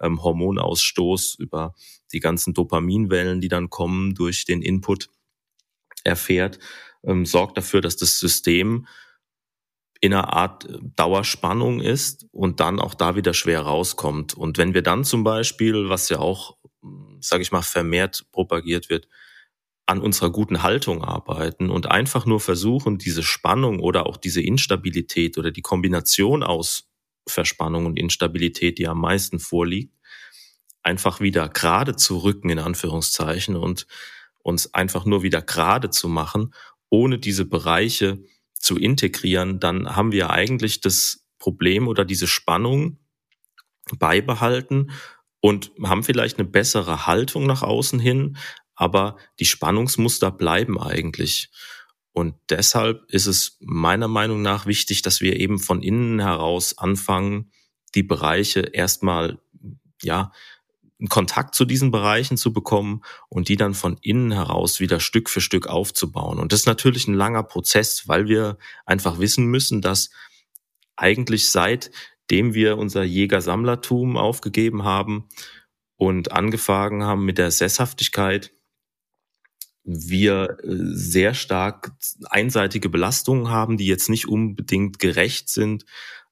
ähm, 0.02 0.22
Hormonausstoß, 0.22 1.36
über 1.36 1.74
die 2.12 2.20
ganzen 2.20 2.54
Dopaminwellen, 2.54 3.40
die 3.40 3.48
dann 3.48 3.70
kommen 3.70 4.14
durch 4.14 4.44
den 4.44 4.62
Input 4.62 5.10
erfährt, 6.04 6.60
ähm, 7.04 7.26
sorgt 7.26 7.58
dafür, 7.58 7.82
dass 7.82 7.98
das 7.98 8.20
System 8.20 8.88
in 10.00 10.14
einer 10.14 10.34
Art 10.34 10.68
Dauerspannung 10.96 11.82
ist 11.82 12.28
und 12.32 12.60
dann 12.60 12.80
auch 12.80 12.94
da 12.94 13.16
wieder 13.16 13.34
schwer 13.34 13.62
rauskommt. 13.62 14.36
Und 14.36 14.60
wenn 14.60 14.76
wir 14.76 14.84
dann 14.84 15.04
zum 15.04 15.24
Beispiel, 15.24 15.90
was 15.90 16.10
ja 16.10 16.20
auch 16.20 16.58
sage 17.20 17.42
ich 17.42 17.52
mal, 17.52 17.62
vermehrt 17.62 18.26
propagiert 18.32 18.90
wird, 18.90 19.08
an 19.86 20.02
unserer 20.02 20.32
guten 20.32 20.64
Haltung 20.64 21.04
arbeiten 21.04 21.70
und 21.70 21.90
einfach 21.90 22.26
nur 22.26 22.42
versuchen, 22.42 22.98
diese 22.98 23.24
Spannung 23.24 23.80
oder 23.80 24.06
auch 24.06 24.18
diese 24.18 24.42
Instabilität 24.42 25.38
oder 25.38 25.52
die 25.52 25.62
Kombination 25.62 26.44
aus 26.44 26.90
Verspannung 27.28 27.86
und 27.86 27.98
Instabilität, 27.98 28.80
die 28.80 28.88
am 28.88 29.00
meisten 29.00 29.40
vorliegt, 29.40 29.94
einfach 30.84 31.22
wieder 31.22 31.48
gerade 31.48 31.96
zu 31.96 32.18
rücken, 32.18 32.50
in 32.50 32.60
Anführungszeichen, 32.60 33.56
und 33.56 33.88
uns 34.40 34.74
einfach 34.74 35.06
nur 35.06 35.24
wieder 35.24 35.42
gerade 35.42 35.90
zu 35.90 36.08
machen, 36.08 36.54
ohne 36.90 37.20
diese 37.20 37.46
Bereiche 37.46 38.24
zu 38.54 38.78
integrieren, 38.78 39.60
dann 39.60 39.96
haben 39.96 40.12
wir 40.12 40.30
eigentlich 40.30 40.82
das 40.82 41.26
Problem 41.38 41.88
oder 41.88 42.06
diese 42.06 42.28
Spannung 42.28 43.00
beibehalten 44.00 44.92
und 45.40 45.72
haben 45.84 46.04
vielleicht 46.04 46.40
eine 46.40 46.48
bessere 46.48 47.08
Haltung 47.08 47.46
nach 47.46 47.62
außen 47.62 48.00
hin, 48.00 48.38
aber 48.76 49.18
die 49.40 49.46
Spannungsmuster 49.46 50.32
bleiben 50.32 50.80
eigentlich. 50.80 51.50
Und 52.12 52.36
deshalb 52.50 53.04
ist 53.12 53.28
es 53.28 53.58
meiner 53.60 54.08
Meinung 54.08 54.42
nach 54.42 54.66
wichtig, 54.66 55.04
dass 55.04 55.22
wir 55.22 55.40
eben 55.40 55.60
von 55.60 55.84
innen 55.84 56.20
heraus 56.20 56.78
anfangen, 56.78 57.52
die 57.96 58.04
Bereiche 58.04 58.62
erstmal, 58.62 59.40
ja, 60.02 60.32
einen 61.00 61.10
Kontakt 61.10 61.56
zu 61.56 61.66
diesen 61.66 61.92
Bereichen 61.92 62.38
zu 62.38 62.52
bekommen 62.52 63.04
und 63.30 63.50
die 63.50 63.56
dann 63.56 63.74
von 63.74 63.98
innen 64.02 64.32
heraus 64.32 64.80
wieder 64.80 65.00
Stück 65.00 65.30
für 65.30 65.42
Stück 65.42 65.68
aufzubauen. 65.68 66.40
Und 66.40 66.52
das 66.52 66.62
ist 66.62 66.66
natürlich 66.66 67.08
ein 67.08 67.14
langer 67.14 67.44
Prozess, 67.44 68.08
weil 68.08 68.28
wir 68.28 68.58
einfach 68.86 69.20
wissen 69.20 69.46
müssen, 69.46 69.82
dass 69.82 70.10
eigentlich 70.96 71.50
seitdem 71.52 72.54
wir 72.54 72.78
unser 72.78 73.04
Jäger-Sammlertum 73.04 74.18
aufgegeben 74.18 74.84
haben 74.84 75.30
und 75.98 76.32
angefangen 76.32 77.04
haben 77.04 77.26
mit 77.26 77.38
der 77.38 77.52
Sesshaftigkeit, 77.52 78.54
wir 79.84 80.58
äh, 80.64 80.68
sehr 80.68 81.34
stark 81.34 81.94
einseitige 82.30 82.90
Belastungen 82.90 83.50
haben, 83.50 83.78
die 83.78 83.88
jetzt 83.88 84.10
nicht 84.10 84.28
unbedingt 84.28 85.00
gerecht 85.00 85.50
sind, 85.50 85.86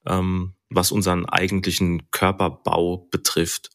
ähm, 0.05 0.55
was 0.69 0.91
unseren 0.91 1.25
eigentlichen 1.25 2.11
Körperbau 2.11 3.07
betrifft. 3.11 3.74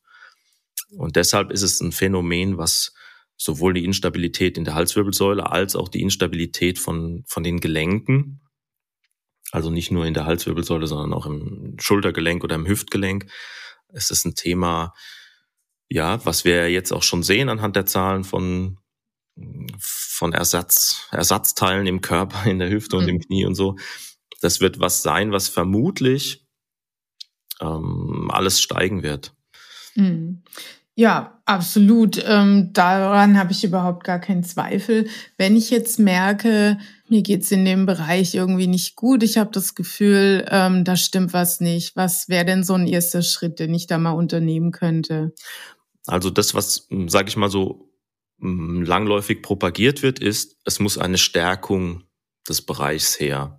Und 0.97 1.16
deshalb 1.16 1.50
ist 1.50 1.62
es 1.62 1.80
ein 1.80 1.92
Phänomen, 1.92 2.59
was 2.59 2.94
sowohl 3.37 3.75
die 3.75 3.85
Instabilität 3.85 4.59
in 4.59 4.64
der 4.64 4.75
Halswirbelsäule 4.75 5.50
als 5.50 5.76
auch 5.76 5.88
die 5.88 6.02
Instabilität 6.02 6.78
von, 6.78 7.25
von 7.26 7.42
den 7.42 7.61
Gelenken, 7.61 8.40
also 9.50 9.70
nicht 9.70 9.90
nur 9.90 10.06
in 10.06 10.14
der 10.14 10.26
Halswirbelsäule, 10.26 10.87
sondern 10.87 11.12
auch 11.12 11.26
im 11.26 11.76
Schultergelenk 11.80 12.44
oder 12.44 12.56
im 12.56 12.66
Hüftgelenk, 12.66 13.26
ist 13.92 14.11
es 14.11 14.25
ein 14.25 14.35
Thema, 14.35 14.94
ja, 15.88 16.25
was 16.25 16.44
wir 16.44 16.70
jetzt 16.70 16.92
auch 16.92 17.02
schon 17.02 17.23
sehen 17.23 17.49
anhand 17.49 17.76
der 17.76 17.87
Zahlen 17.87 18.25
von 18.25 18.78
von 19.88 20.32
Ersatz, 20.32 21.09
Ersatzteilen 21.12 21.87
im 21.87 22.00
Körper, 22.00 22.49
in 22.49 22.59
der 22.59 22.70
Hüfte 22.70 22.97
und 22.97 23.04
mhm. 23.04 23.11
im 23.11 23.20
Knie 23.20 23.47
und 23.47 23.54
so. 23.54 23.76
Das 24.40 24.61
wird 24.61 24.80
was 24.80 25.02
sein, 25.02 25.32
was 25.32 25.49
vermutlich 25.49 26.47
ähm, 27.61 28.30
alles 28.30 28.61
steigen 28.61 29.02
wird. 29.02 29.35
Mhm. 29.94 30.42
Ja, 31.00 31.40
absolut. 31.47 32.23
Ähm, 32.26 32.75
daran 32.75 33.38
habe 33.38 33.52
ich 33.52 33.64
überhaupt 33.64 34.04
gar 34.04 34.19
keinen 34.19 34.45
Zweifel. 34.45 35.09
Wenn 35.38 35.57
ich 35.57 35.71
jetzt 35.71 35.99
merke, 35.99 36.76
mir 37.09 37.23
geht's 37.23 37.50
in 37.50 37.64
dem 37.64 37.87
Bereich 37.87 38.35
irgendwie 38.35 38.66
nicht 38.66 38.97
gut, 38.97 39.23
ich 39.23 39.38
habe 39.38 39.49
das 39.50 39.75
Gefühl, 39.75 40.47
ähm, 40.50 40.85
da 40.85 40.97
stimmt 40.97 41.33
was 41.33 41.61
nicht. 41.61 41.97
Was 41.97 42.28
wäre 42.28 42.45
denn 42.45 42.64
so 42.64 42.75
ein 42.75 42.87
erster 42.87 43.23
Schritt, 43.23 43.61
den 43.61 43.73
ich 43.73 43.87
da 43.87 43.97
mal 43.97 44.11
unternehmen 44.11 44.73
könnte? 44.73 45.33
Also 46.04 46.28
das, 46.28 46.54
was, 46.54 46.87
sage 47.07 47.30
ich 47.30 47.37
mal 47.38 47.49
so, 47.49 47.88
langläufig 48.38 49.40
propagiert 49.40 50.02
wird, 50.02 50.19
ist, 50.19 50.59
es 50.66 50.80
muss 50.80 50.99
eine 50.99 51.16
Stärkung 51.16 52.04
des 52.47 52.61
Bereichs 52.61 53.19
her. 53.19 53.59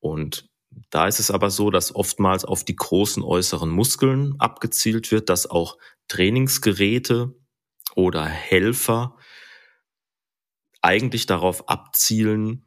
Und 0.00 0.48
da 0.90 1.06
ist 1.06 1.20
es 1.20 1.30
aber 1.30 1.50
so, 1.50 1.70
dass 1.70 1.94
oftmals 1.94 2.44
auf 2.44 2.64
die 2.64 2.76
großen 2.76 3.22
äußeren 3.22 3.70
Muskeln 3.70 4.34
abgezielt 4.38 5.10
wird, 5.10 5.28
dass 5.28 5.48
auch 5.48 5.76
Trainingsgeräte 6.08 7.34
oder 7.94 8.24
Helfer 8.24 9.16
eigentlich 10.82 11.26
darauf 11.26 11.68
abzielen, 11.68 12.66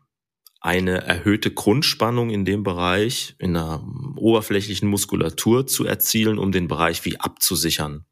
eine 0.60 1.02
erhöhte 1.04 1.52
Grundspannung 1.54 2.32
in 2.32 2.44
dem 2.44 2.64
Bereich, 2.64 3.36
in 3.38 3.54
der 3.54 3.84
oberflächlichen 4.16 4.90
Muskulatur 4.90 5.68
zu 5.68 5.86
erzielen, 5.86 6.40
um 6.40 6.52
den 6.52 6.68
Bereich 6.68 7.06
wie 7.06 7.20
abzusichern. 7.20 8.06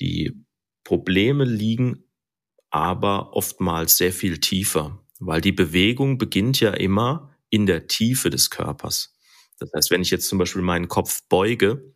Die 0.00 0.44
Probleme 0.84 1.44
liegen 1.44 2.04
aber 2.70 3.34
oftmals 3.34 3.96
sehr 3.96 4.12
viel 4.12 4.38
tiefer, 4.38 5.04
weil 5.20 5.40
die 5.40 5.52
Bewegung 5.52 6.18
beginnt 6.18 6.60
ja 6.60 6.72
immer 6.72 7.34
in 7.50 7.66
der 7.66 7.86
Tiefe 7.86 8.30
des 8.30 8.50
Körpers. 8.50 9.16
Das 9.58 9.70
heißt, 9.74 9.90
wenn 9.90 10.02
ich 10.02 10.10
jetzt 10.10 10.28
zum 10.28 10.38
Beispiel 10.38 10.62
meinen 10.62 10.88
Kopf 10.88 11.22
beuge, 11.28 11.94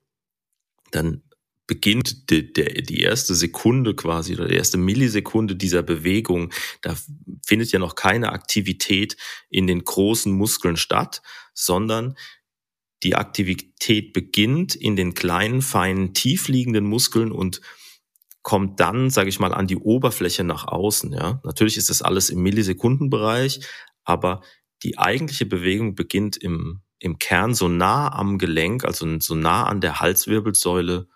dann 0.93 1.23
beginnt 1.67 2.31
die, 2.31 2.53
die, 2.53 2.83
die 2.83 3.01
erste 3.01 3.35
Sekunde 3.35 3.95
quasi 3.95 4.35
oder 4.35 4.49
die 4.49 4.57
erste 4.57 4.79
Millisekunde 4.79 5.57
dieser 5.57 5.83
Bewegung, 5.83 6.53
da 6.81 6.97
findet 7.45 7.73
ja 7.73 7.79
noch 7.79 7.95
keine 7.95 8.33
Aktivität 8.33 9.17
in 9.49 9.67
den 9.67 9.85
großen 9.85 10.33
Muskeln 10.33 10.77
statt, 10.77 11.23
sondern 11.55 12.17
die 13.03 13.17
Aktivität 13.17 14.13
beginnt 14.13 14.75
in 14.75 14.97
den 14.97 15.15
kleinen, 15.15 15.63
feinen, 15.63 16.15
tiefliegenden 16.15 16.85
Muskeln 16.85 17.33
und 17.33 17.61
kommt 18.43 18.81
dann, 18.81 19.11
sage 19.11 19.29
ich 19.29 19.39
mal, 19.39 19.55
an 19.55 19.67
die 19.67 19.77
Oberfläche 19.77 20.45
nach 20.45 20.67
außen. 20.67 21.13
Ja, 21.13 21.41
natürlich 21.45 21.77
ist 21.77 21.91
das 21.91 22.03
alles 22.03 22.31
im 22.31 22.43
Millisekundenbereich, 22.43 23.61
aber 24.05 24.43
die 24.83 24.99
eigentliche 24.99 25.47
Bewegung 25.47 25.95
beginnt 25.95 26.37
im 26.37 26.83
im 27.03 27.19
Kern 27.19 27.53
so 27.53 27.69
nah 27.69 28.13
am 28.13 28.39
Gelenk, 28.39 28.85
also 28.85 29.19
so 29.19 29.35
nah 29.35 29.65
an 29.65 29.81
der 29.81 29.99
Halswirbelsäule 29.99 31.09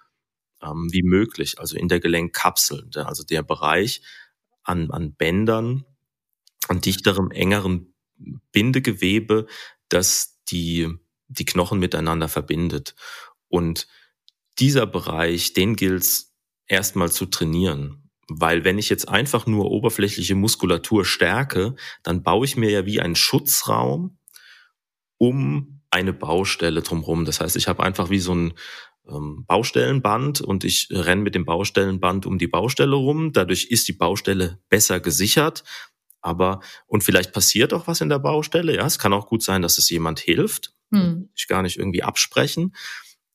ähm, 0.66 0.88
wie 0.92 1.02
möglich, 1.02 1.58
also 1.58 1.76
in 1.76 1.88
der 1.88 2.00
Gelenkkapsel, 2.00 2.88
also 2.94 3.24
der 3.24 3.42
Bereich 3.42 4.02
an, 4.62 4.90
an 4.90 5.14
Bändern, 5.14 5.84
an 6.68 6.80
dichterem, 6.80 7.30
engeren 7.30 7.94
Bindegewebe, 8.52 9.46
das 9.88 10.40
die, 10.48 10.88
die 11.28 11.44
Knochen 11.44 11.78
miteinander 11.78 12.28
verbindet. 12.28 12.94
Und 13.48 13.86
dieser 14.58 14.86
Bereich, 14.86 15.52
den 15.52 15.76
gilt 15.76 16.06
erstmal 16.66 17.12
zu 17.12 17.26
trainieren. 17.26 18.10
Weil 18.28 18.64
wenn 18.64 18.78
ich 18.78 18.88
jetzt 18.88 19.08
einfach 19.08 19.46
nur 19.46 19.70
oberflächliche 19.70 20.34
Muskulatur 20.34 21.04
stärke, 21.04 21.76
dann 22.02 22.22
baue 22.22 22.44
ich 22.44 22.56
mir 22.56 22.70
ja 22.70 22.84
wie 22.84 23.00
einen 23.00 23.14
Schutzraum 23.14 24.18
um 25.18 25.82
eine 25.90 26.12
Baustelle 26.12 26.82
drumherum. 26.82 27.24
Das 27.24 27.40
heißt, 27.40 27.56
ich 27.56 27.68
habe 27.68 27.82
einfach 27.82 28.10
wie 28.10 28.18
so 28.18 28.34
ein 28.34 28.54
ähm, 29.08 29.44
Baustellenband 29.46 30.40
und 30.40 30.64
ich 30.64 30.88
renne 30.90 31.22
mit 31.22 31.34
dem 31.34 31.44
Baustellenband 31.44 32.26
um 32.26 32.38
die 32.38 32.48
Baustelle 32.48 32.96
rum. 32.96 33.32
Dadurch 33.32 33.66
ist 33.70 33.88
die 33.88 33.92
Baustelle 33.92 34.60
besser 34.68 35.00
gesichert. 35.00 35.64
Aber, 36.20 36.60
und 36.86 37.04
vielleicht 37.04 37.32
passiert 37.32 37.72
auch 37.72 37.86
was 37.86 38.00
in 38.00 38.08
der 38.08 38.18
Baustelle. 38.18 38.74
Ja, 38.74 38.86
es 38.86 38.98
kann 38.98 39.12
auch 39.12 39.28
gut 39.28 39.42
sein, 39.42 39.62
dass 39.62 39.78
es 39.78 39.88
jemand 39.90 40.18
hilft. 40.18 40.74
Hm. 40.90 41.30
Ich 41.34 41.46
gar 41.46 41.62
nicht 41.62 41.78
irgendwie 41.78 42.02
absprechen. 42.02 42.74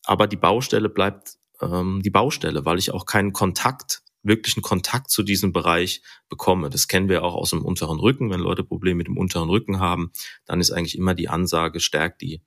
Aber 0.04 0.28
die 0.28 0.38
Baustelle 0.38 0.90
bleibt 0.90 1.38
ähm, 1.62 2.02
die 2.04 2.10
Baustelle, 2.10 2.66
weil 2.66 2.80
ich 2.80 2.92
auch 2.92 3.06
keinen 3.06 3.34
Kontakt, 3.34 4.02
wirklichen 4.24 4.62
Kontakt 4.62 5.10
zu 5.10 5.24
diesem 5.24 5.54
Bereich 5.54 6.02
bekomme. 6.30 6.70
Das 6.70 6.88
kennen 6.88 7.10
wir 7.10 7.24
auch 7.24 7.36
aus 7.36 7.52
dem 7.52 7.64
unteren 7.64 8.00
Rücken. 8.00 8.30
Wenn 8.30 8.40
Leute 8.40 8.64
Probleme 8.64 8.98
mit 8.98 9.08
dem 9.08 9.18
unteren 9.18 9.50
Rücken 9.50 9.80
haben, 9.80 10.12
dann 10.46 10.60
ist 10.60 10.72
eigentlich 10.72 10.98
immer 10.98 11.16
die 11.16 11.30
Ansage, 11.30 11.80
stärkt 11.80 12.22
die, 12.22 12.42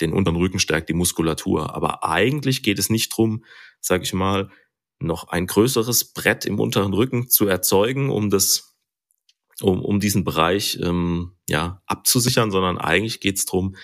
den 0.00 0.12
unteren 0.12 0.36
Rücken 0.36 0.58
stärkt 0.58 0.88
die 0.88 0.94
Muskulatur. 0.94 1.74
Aber 1.74 2.04
eigentlich 2.04 2.62
geht 2.62 2.78
es 2.78 2.90
nicht 2.90 3.16
drum, 3.16 3.44
sage 3.80 4.04
ich 4.04 4.12
mal, 4.12 4.50
noch 4.98 5.28
ein 5.28 5.46
größeres 5.46 6.12
Brett 6.12 6.44
im 6.44 6.60
unteren 6.60 6.92
Rücken 6.92 7.28
zu 7.28 7.46
erzeugen, 7.46 8.10
um 8.10 8.30
das, 8.30 8.76
um, 9.60 9.82
um 9.82 9.98
diesen 9.98 10.24
Bereich 10.24 10.78
ähm, 10.82 11.32
ja 11.48 11.82
abzusichern, 11.86 12.50
sondern 12.50 12.78
eigentlich 12.78 13.20
geht 13.20 13.38
es 13.38 13.46
drum, 13.46 13.76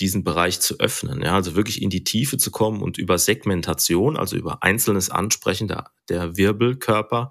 diesen 0.00 0.24
Bereich 0.24 0.60
zu 0.60 0.80
öffnen, 0.80 1.22
ja, 1.22 1.34
also 1.34 1.54
wirklich 1.54 1.80
in 1.80 1.88
die 1.88 2.02
Tiefe 2.02 2.36
zu 2.36 2.50
kommen 2.50 2.82
und 2.82 2.98
über 2.98 3.16
Segmentation, 3.16 4.16
also 4.16 4.36
über 4.36 4.62
einzelnes 4.64 5.08
Ansprechen 5.08 5.68
der, 5.68 5.92
der 6.08 6.36
Wirbelkörper, 6.36 7.30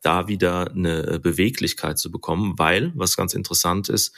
da 0.00 0.28
wieder 0.28 0.70
eine 0.70 1.20
Beweglichkeit 1.20 1.98
zu 1.98 2.10
bekommen, 2.10 2.54
weil, 2.56 2.92
was 2.94 3.16
ganz 3.16 3.34
interessant 3.34 3.88
ist, 3.88 4.16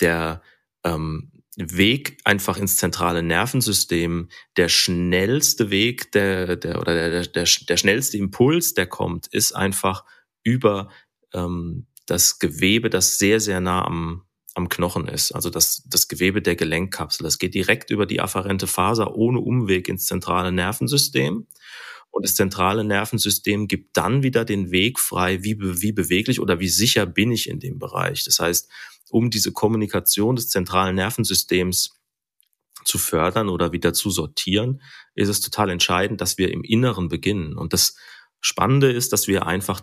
der 0.00 0.42
ähm, 0.84 1.31
Weg 1.56 2.18
einfach 2.24 2.56
ins 2.56 2.76
zentrale 2.76 3.22
Nervensystem, 3.22 4.28
der 4.56 4.68
schnellste 4.68 5.70
Weg, 5.70 6.10
der, 6.12 6.56
der 6.56 6.80
oder 6.80 6.94
der, 6.94 7.26
der, 7.26 7.46
der 7.68 7.76
schnellste 7.76 8.16
Impuls, 8.16 8.74
der 8.74 8.86
kommt, 8.86 9.26
ist 9.26 9.52
einfach 9.52 10.04
über 10.42 10.88
ähm, 11.34 11.86
das 12.06 12.38
Gewebe, 12.38 12.88
das 12.88 13.18
sehr, 13.18 13.38
sehr 13.38 13.60
nah 13.60 13.84
am, 13.84 14.22
am 14.54 14.68
Knochen 14.68 15.08
ist, 15.08 15.32
also 15.32 15.50
das, 15.50 15.82
das 15.86 16.08
Gewebe 16.08 16.40
der 16.42 16.56
Gelenkkapsel. 16.56 17.24
Das 17.24 17.38
geht 17.38 17.54
direkt 17.54 17.90
über 17.90 18.06
die 18.06 18.20
afferente 18.20 18.66
Faser 18.66 19.14
ohne 19.14 19.40
Umweg 19.40 19.88
ins 19.88 20.06
zentrale 20.06 20.52
Nervensystem. 20.52 21.46
Und 22.12 22.24
das 22.26 22.34
zentrale 22.34 22.84
Nervensystem 22.84 23.66
gibt 23.66 23.96
dann 23.96 24.22
wieder 24.22 24.44
den 24.44 24.70
Weg 24.70 25.00
frei, 25.00 25.42
wie, 25.42 25.56
wie 25.58 25.92
beweglich 25.92 26.40
oder 26.40 26.60
wie 26.60 26.68
sicher 26.68 27.06
bin 27.06 27.32
ich 27.32 27.48
in 27.48 27.58
dem 27.58 27.78
Bereich. 27.78 28.24
Das 28.24 28.38
heißt, 28.38 28.70
um 29.10 29.30
diese 29.30 29.50
Kommunikation 29.50 30.36
des 30.36 30.50
zentralen 30.50 30.94
Nervensystems 30.94 31.98
zu 32.84 32.98
fördern 32.98 33.48
oder 33.48 33.72
wieder 33.72 33.94
zu 33.94 34.10
sortieren, 34.10 34.82
ist 35.14 35.28
es 35.28 35.40
total 35.40 35.70
entscheidend, 35.70 36.20
dass 36.20 36.36
wir 36.36 36.52
im 36.52 36.62
Inneren 36.62 37.08
beginnen. 37.08 37.56
Und 37.56 37.72
das 37.72 37.96
Spannende 38.40 38.92
ist, 38.92 39.12
dass 39.12 39.26
wir 39.26 39.46
einfach 39.46 39.82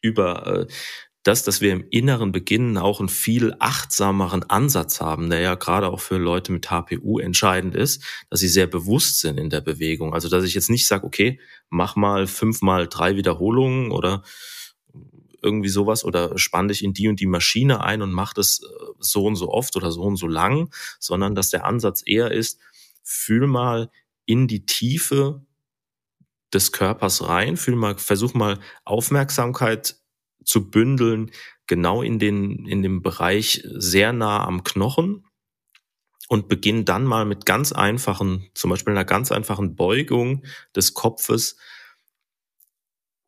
über 0.00 0.46
äh, 0.46 0.66
das, 1.24 1.42
dass 1.42 1.60
wir 1.60 1.72
im 1.72 1.84
Inneren 1.90 2.32
beginnen, 2.32 2.78
auch 2.78 3.00
einen 3.00 3.08
viel 3.08 3.54
achtsameren 3.58 4.44
Ansatz 4.44 5.00
haben, 5.00 5.30
der 5.30 5.40
ja 5.40 5.54
gerade 5.56 5.88
auch 5.88 6.00
für 6.00 6.16
Leute 6.16 6.52
mit 6.52 6.70
HPU 6.70 7.18
entscheidend 7.18 7.74
ist, 7.74 8.02
dass 8.30 8.40
sie 8.40 8.48
sehr 8.48 8.66
bewusst 8.66 9.20
sind 9.20 9.38
in 9.38 9.50
der 9.50 9.60
Bewegung. 9.60 10.14
Also 10.14 10.28
dass 10.28 10.44
ich 10.44 10.54
jetzt 10.54 10.70
nicht 10.70 10.86
sage, 10.86 11.04
okay, 11.04 11.40
mach 11.68 11.96
mal 11.96 12.26
fünfmal 12.26 12.88
drei 12.88 13.16
Wiederholungen 13.16 13.90
oder 13.90 14.22
irgendwie 15.42 15.68
sowas 15.68 16.04
oder 16.04 16.36
spann 16.38 16.68
dich 16.68 16.82
in 16.82 16.94
die 16.94 17.08
und 17.08 17.20
die 17.20 17.26
Maschine 17.26 17.82
ein 17.82 18.02
und 18.02 18.12
mach 18.12 18.32
das 18.32 18.60
äh, 18.62 18.84
so 18.98 19.24
und 19.24 19.36
so 19.36 19.50
oft 19.50 19.76
oder 19.76 19.92
so 19.92 20.02
und 20.02 20.16
so 20.16 20.26
lang, 20.26 20.72
sondern 20.98 21.34
dass 21.34 21.50
der 21.50 21.64
Ansatz 21.64 22.02
eher 22.04 22.32
ist, 22.32 22.58
fühl 23.02 23.46
mal 23.46 23.90
in 24.26 24.48
die 24.48 24.66
Tiefe 24.66 25.42
des 26.52 26.72
Körpers 26.72 27.28
rein, 27.28 27.56
fühl 27.56 27.76
mal, 27.76 27.96
versuch 27.96 28.34
mal 28.34 28.58
Aufmerksamkeit 28.84 29.96
zu 30.48 30.70
bündeln, 30.70 31.30
genau 31.66 32.02
in 32.02 32.18
den, 32.18 32.66
in 32.66 32.82
dem 32.82 33.02
Bereich 33.02 33.62
sehr 33.64 34.12
nah 34.12 34.44
am 34.44 34.64
Knochen 34.64 35.26
und 36.28 36.48
beginn 36.48 36.84
dann 36.86 37.04
mal 37.04 37.26
mit 37.26 37.44
ganz 37.44 37.72
einfachen, 37.72 38.50
zum 38.54 38.70
Beispiel 38.70 38.92
einer 38.92 39.04
ganz 39.04 39.30
einfachen 39.30 39.76
Beugung 39.76 40.44
des 40.74 40.94
Kopfes 40.94 41.58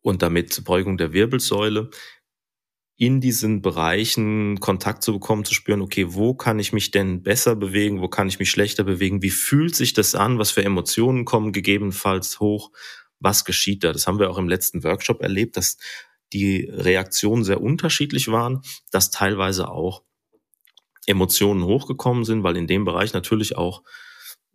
und 0.00 0.23
damit 0.23 0.65
Beugung 0.65 0.97
der 0.97 1.12
Wirbelsäule, 1.12 1.91
in 2.97 3.21
diesen 3.21 3.62
Bereichen 3.62 4.61
Kontakt 4.61 5.03
zu 5.03 5.12
bekommen, 5.15 5.45
zu 5.45 5.55
spüren, 5.55 5.81
okay, 5.81 6.07
wo 6.11 6.35
kann 6.35 6.59
ich 6.59 6.73
mich 6.73 6.91
denn 6.91 7.23
besser 7.23 7.57
bewegen, 7.57 8.00
wo 8.00 8.09
kann 8.09 8.29
ich 8.29 8.39
mich 8.39 8.50
schlechter 8.50 8.85
bewegen, 8.85 9.23
wie 9.23 9.31
fühlt 9.31 9.75
sich 9.75 9.93
das 9.93 10.15
an, 10.15 10.39
was 10.39 10.50
für 10.50 10.65
Emotionen 10.65 11.25
kommen 11.25 11.53
gegebenenfalls 11.53 12.41
hoch, 12.41 12.73
was 13.19 13.45
geschieht 13.47 13.85
da. 13.85 13.93
Das 13.93 14.07
haben 14.07 14.19
wir 14.19 14.31
auch 14.31 14.39
im 14.39 14.49
letzten 14.49 14.85
Workshop 14.85 15.23
erlebt, 15.23 15.57
dass 15.57 15.79
die 16.32 16.68
Reaktionen 16.70 17.44
sehr 17.44 17.60
unterschiedlich 17.60 18.28
waren, 18.28 18.62
dass 18.90 19.10
teilweise 19.10 19.68
auch 19.68 20.02
Emotionen 21.06 21.64
hochgekommen 21.64 22.25
sind, 22.25 22.42
weil 22.42 22.56
in 22.56 22.66
dem 22.66 22.84
Bereich 22.84 23.12
natürlich 23.12 23.56
auch 23.56 23.82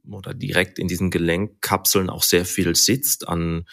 oder 0.10 0.34
direkt 0.34 0.78
in 0.78 0.88
diesen 0.88 1.10
Gelenkkapseln 1.10 2.10
auch 2.10 2.24
sehr 2.24 2.46
viel 2.46 2.76
sitzt 2.76 3.28
an 3.28 3.66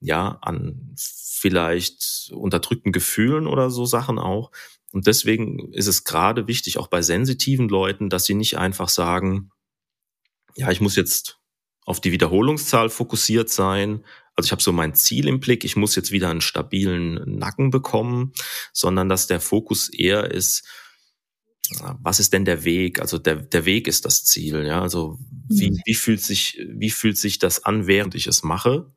ja, 0.00 0.38
an 0.42 0.94
vielleicht 0.96 2.30
unterdrückten 2.32 2.92
Gefühlen 2.92 3.46
oder 3.46 3.70
so 3.70 3.84
Sachen 3.84 4.18
auch. 4.18 4.50
Und 4.92 5.06
deswegen 5.06 5.72
ist 5.72 5.86
es 5.86 6.04
gerade 6.04 6.46
wichtig, 6.46 6.78
auch 6.78 6.88
bei 6.88 7.02
sensitiven 7.02 7.68
Leuten, 7.68 8.08
dass 8.08 8.24
sie 8.24 8.34
nicht 8.34 8.58
einfach 8.58 8.88
sagen, 8.88 9.50
ja, 10.56 10.70
ich 10.70 10.80
muss 10.80 10.96
jetzt 10.96 11.38
auf 11.84 12.00
die 12.00 12.12
Wiederholungszahl 12.12 12.90
fokussiert 12.90 13.50
sein. 13.50 14.04
Also 14.38 14.46
ich 14.46 14.52
habe 14.52 14.62
so 14.62 14.70
mein 14.70 14.94
Ziel 14.94 15.26
im 15.26 15.40
Blick, 15.40 15.64
ich 15.64 15.74
muss 15.74 15.96
jetzt 15.96 16.12
wieder 16.12 16.30
einen 16.30 16.40
stabilen 16.40 17.38
Nacken 17.38 17.70
bekommen, 17.70 18.32
sondern 18.72 19.08
dass 19.08 19.26
der 19.26 19.40
Fokus 19.40 19.88
eher 19.88 20.30
ist, 20.30 20.64
was 22.00 22.20
ist 22.20 22.32
denn 22.32 22.44
der 22.44 22.62
Weg? 22.62 23.00
Also 23.00 23.18
der, 23.18 23.34
der 23.34 23.64
Weg 23.64 23.88
ist 23.88 24.04
das 24.04 24.24
Ziel, 24.24 24.64
ja. 24.64 24.80
Also 24.80 25.18
wie, 25.48 25.72
mhm. 25.72 25.80
wie 25.84 25.94
fühlt 25.94 26.22
sich, 26.22 26.64
wie 26.70 26.90
fühlt 26.90 27.18
sich 27.18 27.40
das 27.40 27.64
an, 27.64 27.88
während 27.88 28.14
ich 28.14 28.28
es 28.28 28.44
mache? 28.44 28.94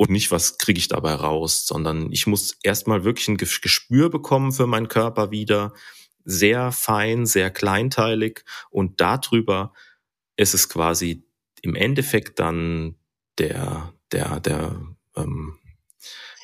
und 0.00 0.08
nicht, 0.08 0.30
was 0.30 0.56
kriege 0.56 0.78
ich 0.78 0.88
dabei 0.88 1.12
raus, 1.12 1.66
sondern 1.66 2.10
ich 2.10 2.26
muss 2.26 2.56
erstmal 2.62 3.04
wirklich 3.04 3.28
ein 3.28 3.36
Gespür 3.36 4.08
bekommen 4.08 4.50
für 4.50 4.66
meinen 4.66 4.88
Körper 4.88 5.30
wieder, 5.30 5.74
sehr 6.24 6.72
fein, 6.72 7.26
sehr 7.26 7.50
kleinteilig 7.50 8.46
und 8.70 9.02
darüber 9.02 9.74
ist 10.36 10.54
es 10.54 10.70
quasi 10.70 11.24
im 11.60 11.74
Endeffekt 11.74 12.38
dann 12.38 12.96
der, 13.36 13.92
der, 14.12 14.40
der, 14.40 14.80
ähm, 15.16 15.58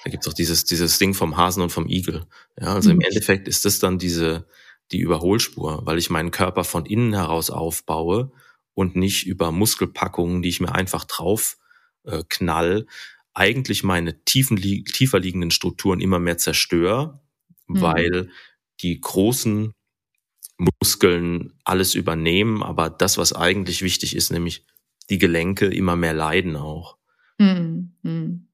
da 0.04 0.10
gibt's 0.10 0.28
auch 0.28 0.34
dieses, 0.34 0.64
dieses 0.64 0.98
Ding 0.98 1.14
vom 1.14 1.36
Hasen 1.36 1.62
und 1.62 1.70
vom 1.70 1.88
Igel. 1.88 2.26
Ja, 2.60 2.74
also 2.74 2.90
mhm. 2.90 2.96
im 2.96 3.00
Endeffekt 3.02 3.48
ist 3.48 3.64
das 3.64 3.78
dann 3.78 3.98
diese, 3.98 4.46
die 4.92 5.00
Überholspur, 5.00 5.84
weil 5.84 5.98
ich 5.98 6.10
meinen 6.10 6.30
Körper 6.30 6.64
von 6.64 6.86
innen 6.86 7.12
heraus 7.12 7.50
aufbaue 7.50 8.32
und 8.74 8.94
nicht 8.94 9.26
über 9.26 9.52
Muskelpackungen, 9.52 10.42
die 10.42 10.48
ich 10.48 10.60
mir 10.60 10.74
einfach 10.74 11.04
drauf 11.04 11.58
äh, 12.04 12.22
knall, 12.28 12.86
eigentlich 13.34 13.82
meine 13.82 14.24
tiefen, 14.24 14.56
tiefer 14.56 15.18
liegenden 15.18 15.50
Strukturen 15.50 16.00
immer 16.00 16.18
mehr 16.18 16.38
zerstöre, 16.38 17.20
mhm. 17.66 17.80
weil 17.80 18.30
die 18.80 19.00
großen 19.00 19.72
Muskeln 20.58 21.52
alles 21.64 21.94
übernehmen, 21.94 22.62
aber 22.62 22.88
das, 22.88 23.18
was 23.18 23.32
eigentlich 23.32 23.82
wichtig 23.82 24.16
ist, 24.16 24.30
nämlich 24.30 24.64
die 25.10 25.18
Gelenke 25.18 25.66
immer 25.66 25.96
mehr 25.96 26.14
leiden 26.14 26.56
auch. 26.56 26.96
Mhm. 27.38 28.48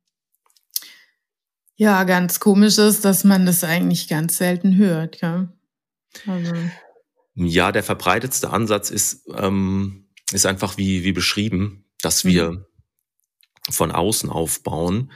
Ja, 1.76 2.04
ganz 2.04 2.40
komisch 2.40 2.78
ist, 2.78 3.04
dass 3.04 3.24
man 3.24 3.46
das 3.46 3.64
eigentlich 3.64 4.08
ganz 4.08 4.36
selten 4.36 4.76
hört. 4.76 5.20
Ja, 5.20 5.52
also. 6.26 6.54
ja 7.34 7.72
der 7.72 7.82
verbreitetste 7.82 8.50
Ansatz 8.50 8.90
ist, 8.90 9.28
ähm, 9.34 10.08
ist 10.32 10.46
einfach 10.46 10.76
wie, 10.76 11.04
wie 11.04 11.12
beschrieben, 11.12 11.84
dass 12.00 12.24
wir 12.24 12.52
mhm 12.52 12.66
von 13.70 13.92
außen 13.92 14.30
aufbauen. 14.30 15.12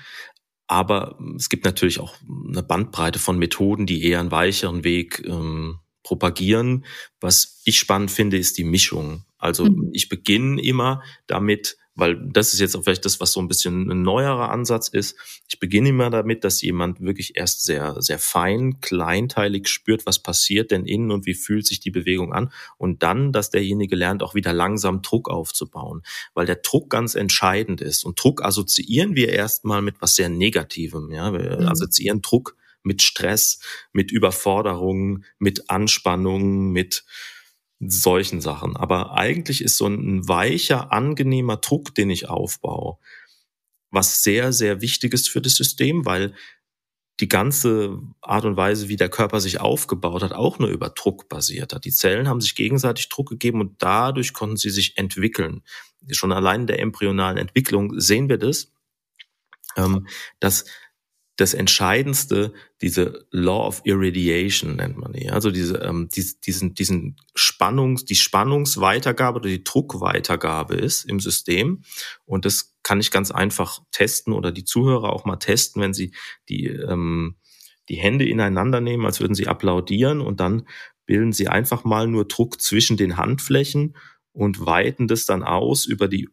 Aber 0.66 1.18
es 1.36 1.48
gibt 1.48 1.64
natürlich 1.64 2.00
auch 2.00 2.16
eine 2.48 2.62
Bandbreite 2.62 3.18
von 3.18 3.38
Methoden, 3.38 3.86
die 3.86 4.04
eher 4.04 4.20
einen 4.20 4.30
weicheren 4.30 4.84
Weg 4.84 5.22
ähm, 5.24 5.78
propagieren. 6.02 6.84
Was 7.20 7.60
ich 7.64 7.78
spannend 7.78 8.10
finde, 8.10 8.36
ist 8.36 8.58
die 8.58 8.64
Mischung. 8.64 9.24
Also 9.38 9.64
mhm. 9.64 9.90
ich 9.92 10.08
beginne 10.08 10.60
immer 10.60 11.02
damit, 11.26 11.76
weil 11.96 12.16
das 12.30 12.52
ist 12.52 12.60
jetzt 12.60 12.76
auch 12.76 12.84
vielleicht 12.84 13.04
das, 13.04 13.20
was 13.20 13.32
so 13.32 13.40
ein 13.40 13.48
bisschen 13.48 13.90
ein 13.90 14.02
neuerer 14.02 14.50
Ansatz 14.50 14.88
ist. 14.88 15.16
Ich 15.48 15.58
beginne 15.58 15.88
immer 15.88 16.10
damit, 16.10 16.44
dass 16.44 16.60
jemand 16.60 17.00
wirklich 17.00 17.36
erst 17.36 17.64
sehr, 17.64 18.00
sehr 18.00 18.18
fein, 18.18 18.80
kleinteilig 18.80 19.68
spürt, 19.68 20.06
was 20.06 20.18
passiert 20.22 20.70
denn 20.70 20.84
innen 20.84 21.10
und 21.10 21.26
wie 21.26 21.34
fühlt 21.34 21.66
sich 21.66 21.80
die 21.80 21.90
Bewegung 21.90 22.32
an. 22.32 22.52
Und 22.76 23.02
dann, 23.02 23.32
dass 23.32 23.50
derjenige 23.50 23.96
lernt, 23.96 24.22
auch 24.22 24.34
wieder 24.34 24.52
langsam 24.52 25.00
Druck 25.00 25.30
aufzubauen, 25.30 26.02
weil 26.34 26.46
der 26.46 26.56
Druck 26.56 26.90
ganz 26.90 27.14
entscheidend 27.14 27.80
ist. 27.80 28.04
Und 28.04 28.22
Druck 28.22 28.44
assoziieren 28.44 29.16
wir 29.16 29.30
erstmal 29.30 29.80
mit 29.80 29.96
was 30.00 30.14
sehr 30.14 30.28
Negativem. 30.28 31.10
Ja, 31.10 31.32
wir 31.32 31.60
mhm. 31.60 31.68
assoziieren 31.68 32.20
Druck 32.20 32.56
mit 32.82 33.02
Stress, 33.02 33.58
mit 33.92 34.12
Überforderungen, 34.12 35.24
mit 35.38 35.70
Anspannungen, 35.70 36.70
mit 36.70 37.04
solchen 37.80 38.40
Sachen. 38.40 38.76
Aber 38.76 39.12
eigentlich 39.12 39.62
ist 39.62 39.76
so 39.76 39.86
ein 39.86 40.26
weicher, 40.28 40.92
angenehmer 40.92 41.58
Druck, 41.58 41.94
den 41.94 42.10
ich 42.10 42.28
aufbaue, 42.28 42.98
was 43.90 44.22
sehr, 44.22 44.52
sehr 44.52 44.80
wichtig 44.80 45.12
ist 45.14 45.28
für 45.28 45.40
das 45.40 45.54
System, 45.54 46.06
weil 46.06 46.34
die 47.20 47.28
ganze 47.28 47.98
Art 48.20 48.44
und 48.44 48.56
Weise, 48.56 48.88
wie 48.88 48.96
der 48.96 49.08
Körper 49.08 49.40
sich 49.40 49.60
aufgebaut 49.60 50.22
hat, 50.22 50.32
auch 50.32 50.58
nur 50.58 50.68
über 50.68 50.90
Druck 50.90 51.28
basiert 51.28 51.72
hat. 51.72 51.84
Die 51.86 51.92
Zellen 51.92 52.28
haben 52.28 52.42
sich 52.42 52.54
gegenseitig 52.54 53.08
Druck 53.08 53.30
gegeben 53.30 53.60
und 53.60 53.82
dadurch 53.82 54.34
konnten 54.34 54.56
sie 54.56 54.70
sich 54.70 54.98
entwickeln. 54.98 55.62
Schon 56.10 56.32
allein 56.32 56.62
in 56.62 56.66
der 56.66 56.80
embryonalen 56.80 57.38
Entwicklung 57.38 57.98
sehen 57.98 58.28
wir 58.28 58.36
das, 58.36 58.72
ähm, 59.76 60.06
dass 60.40 60.66
das 61.36 61.52
Entscheidendste, 61.52 62.54
diese 62.80 63.26
Law 63.30 63.66
of 63.66 63.82
Irradiation 63.84 64.76
nennt 64.76 64.96
man 64.96 65.12
die, 65.12 65.30
also 65.30 65.50
diese, 65.50 65.76
ähm, 65.78 66.08
diesen, 66.08 66.74
diesen 66.74 67.16
Spannungs, 67.34 68.06
die 68.06 68.14
Spannungsweitergabe 68.14 69.40
oder 69.40 69.48
die 69.48 69.62
Druckweitergabe 69.62 70.76
ist 70.76 71.04
im 71.04 71.20
System. 71.20 71.82
Und 72.24 72.46
das 72.46 72.74
kann 72.82 73.00
ich 73.00 73.10
ganz 73.10 73.30
einfach 73.30 73.80
testen 73.92 74.32
oder 74.32 74.50
die 74.50 74.64
Zuhörer 74.64 75.12
auch 75.12 75.26
mal 75.26 75.36
testen, 75.36 75.82
wenn 75.82 75.92
sie 75.92 76.12
die, 76.48 76.68
ähm, 76.68 77.36
die 77.90 77.96
Hände 77.96 78.26
ineinander 78.26 78.80
nehmen, 78.80 79.04
als 79.04 79.20
würden 79.20 79.34
sie 79.34 79.46
applaudieren 79.46 80.20
und 80.22 80.40
dann 80.40 80.66
bilden 81.04 81.32
sie 81.32 81.48
einfach 81.48 81.84
mal 81.84 82.08
nur 82.08 82.26
Druck 82.26 82.60
zwischen 82.60 82.96
den 82.96 83.16
Handflächen 83.16 83.96
und 84.32 84.64
weiten 84.64 85.06
das 85.06 85.26
dann 85.26 85.42
aus 85.42 85.84
über 85.84 86.08
die 86.08 86.28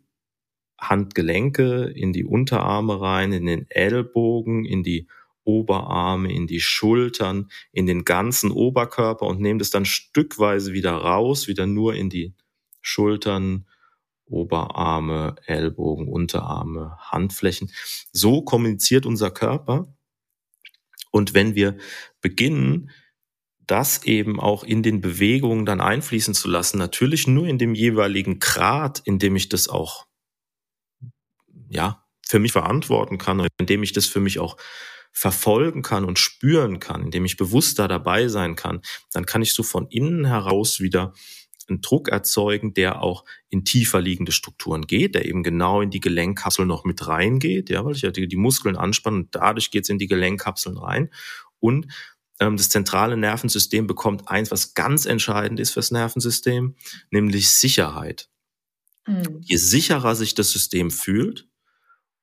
Handgelenke 0.90 1.86
in 1.86 2.14
die 2.14 2.26
Unterarme 2.26 3.00
rein, 3.02 3.32
in 3.32 3.46
den 3.46 3.70
Ellbogen, 3.70 4.66
in 4.66 4.84
die 4.84 5.08
Oberarme, 5.44 6.32
in 6.32 6.48
die 6.48 6.62
Schultern, 6.62 7.50
in 7.72 7.86
den 7.86 8.06
ganzen 8.06 8.52
Oberkörper 8.52 9.26
und 9.26 9.42
nehmen 9.42 9.60
das 9.60 9.72
dann 9.72 9.86
stückweise 9.86 10.74
wieder 10.74 10.94
raus, 10.94 11.48
wieder 11.48 11.68
nur 11.68 11.96
in 11.96 12.10
die 12.10 12.34
Schultern, 12.82 13.66
Oberarme, 14.26 15.36
Ellbogen, 15.46 16.08
Unterarme, 16.08 16.98
Handflächen. 17.00 17.72
So 18.12 18.42
kommuniziert 18.42 19.06
unser 19.06 19.32
Körper. 19.32 19.94
Und 21.12 21.34
wenn 21.34 21.56
wir 21.56 21.78
beginnen, 22.22 22.90
das 23.68 24.04
eben 24.04 24.40
auch 24.40 24.64
in 24.64 24.84
den 24.84 25.02
Bewegungen 25.02 25.66
dann 25.66 25.82
einfließen 25.82 26.34
zu 26.34 26.50
lassen, 26.50 26.78
natürlich 26.78 27.28
nur 27.28 27.48
in 27.48 27.58
dem 27.58 27.76
jeweiligen 27.76 28.40
Grad, 28.40 29.02
in 29.06 29.20
dem 29.20 29.36
ich 29.36 29.50
das 29.50 29.70
auch 29.70 30.08
ja, 31.74 32.06
für 32.26 32.40
mich 32.40 32.52
verantworten 32.52 33.18
kann 33.18 33.40
und 33.40 33.48
indem 33.58 33.84
ich 33.84 33.94
das 33.94 34.06
für 34.06 34.20
mich 34.20 34.40
auch 34.40 34.58
verfolgen 35.12 35.84
kann 35.84 36.06
und 36.06 36.18
spüren 36.18 36.80
kann, 36.80 37.04
indem 37.04 37.26
ich 37.26 37.38
bewusster 37.38 37.88
dabei 37.88 38.28
sein 38.28 38.56
kann, 38.56 38.82
dann 39.12 39.26
kann 39.26 39.44
ich 39.44 39.54
so 39.54 39.62
von 39.62 39.88
innen 39.88 40.26
heraus 40.26 40.80
wieder 40.80 41.14
einen 41.70 41.82
Druck 41.82 42.10
erzeugen, 42.10 42.74
der 42.74 43.02
auch 43.02 43.24
in 43.50 43.64
tiefer 43.64 44.02
liegende 44.02 44.32
Strukturen 44.32 44.86
geht, 44.88 45.16
der 45.16 45.26
eben 45.26 45.44
genau 45.44 45.82
in 45.82 45.92
die 45.92 46.00
Gelenkkapsel 46.00 46.66
noch 46.66 46.84
mit 46.84 47.08
reingeht, 47.08 47.70
ja, 47.70 47.86
weil 47.86 47.96
ich 47.96 48.02
ja 48.02 48.12
die, 48.12 48.28
die 48.28 48.36
Muskeln 48.36 48.76
anspanne 48.76 49.18
und 49.18 49.36
dadurch 49.36 49.72
geht 49.72 49.84
es 49.84 49.90
in 49.90 50.00
die 50.00 50.08
Gelenkkapseln 50.08 50.78
rein. 50.78 51.10
Und 51.60 51.88
ähm, 52.40 52.58
das 52.58 52.70
zentrale 52.70 53.16
Nervensystem 53.16 53.88
bekommt 53.88 54.28
eins, 54.28 54.52
was 54.52 54.74
ganz 54.74 55.06
entscheidend 55.06 55.60
ist 55.60 55.72
fürs 55.72 55.92
Nervensystem, 55.92 56.76
nämlich 57.12 57.50
Sicherheit. 57.52 58.30
Mhm. 59.08 59.42
Je 59.42 59.58
sicherer 59.58 60.16
sich 60.16 60.34
das 60.34 60.52
System 60.52 60.92
fühlt, 60.92 61.48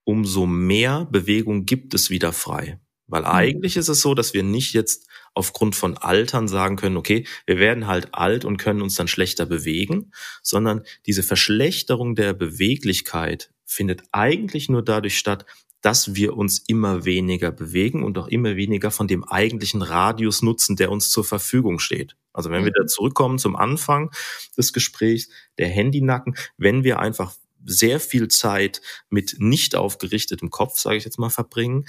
umso 0.04 0.46
mehr 0.46 1.06
Bewegung 1.10 1.66
gibt 1.66 1.94
es 1.94 2.10
wieder 2.10 2.32
frei. 2.32 2.80
Weil 3.06 3.22
mhm. 3.22 3.28
eigentlich 3.28 3.76
ist 3.76 3.88
es 3.88 4.00
so, 4.00 4.14
dass 4.14 4.34
wir 4.34 4.42
nicht 4.42 4.72
jetzt 4.72 5.08
aufgrund 5.34 5.74
von 5.74 5.96
Altern 5.96 6.48
sagen 6.48 6.76
können, 6.76 6.96
okay, 6.96 7.26
wir 7.46 7.58
werden 7.58 7.86
halt 7.86 8.14
alt 8.14 8.44
und 8.44 8.56
können 8.56 8.82
uns 8.82 8.94
dann 8.94 9.08
schlechter 9.08 9.46
bewegen, 9.46 10.12
sondern 10.42 10.82
diese 11.06 11.22
Verschlechterung 11.22 12.14
der 12.14 12.32
Beweglichkeit 12.32 13.52
findet 13.64 14.02
eigentlich 14.12 14.68
nur 14.68 14.82
dadurch 14.82 15.18
statt, 15.18 15.44
dass 15.80 16.14
wir 16.14 16.36
uns 16.36 16.58
immer 16.66 17.04
weniger 17.04 17.50
bewegen 17.50 18.02
und 18.04 18.18
auch 18.18 18.28
immer 18.28 18.56
weniger 18.56 18.90
von 18.90 19.08
dem 19.08 19.24
eigentlichen 19.24 19.82
Radius 19.82 20.42
nutzen, 20.42 20.76
der 20.76 20.90
uns 20.90 21.10
zur 21.10 21.24
Verfügung 21.24 21.78
steht. 21.78 22.16
Also 22.32 22.50
wenn 22.50 22.64
wir 22.64 22.72
da 22.72 22.82
mhm. 22.82 22.88
zurückkommen 22.88 23.38
zum 23.38 23.56
Anfang 23.56 24.10
des 24.56 24.72
Gesprächs, 24.72 25.30
der 25.58 25.68
Handynacken, 25.68 26.36
wenn 26.58 26.84
wir 26.84 26.98
einfach 26.98 27.34
sehr 27.64 28.00
viel 28.00 28.28
Zeit 28.28 28.80
mit 29.08 29.36
nicht 29.38 29.74
aufgerichtetem 29.74 30.50
Kopf, 30.50 30.78
sage 30.78 30.96
ich 30.96 31.04
jetzt 31.04 31.18
mal, 31.18 31.30
verbringen, 31.30 31.86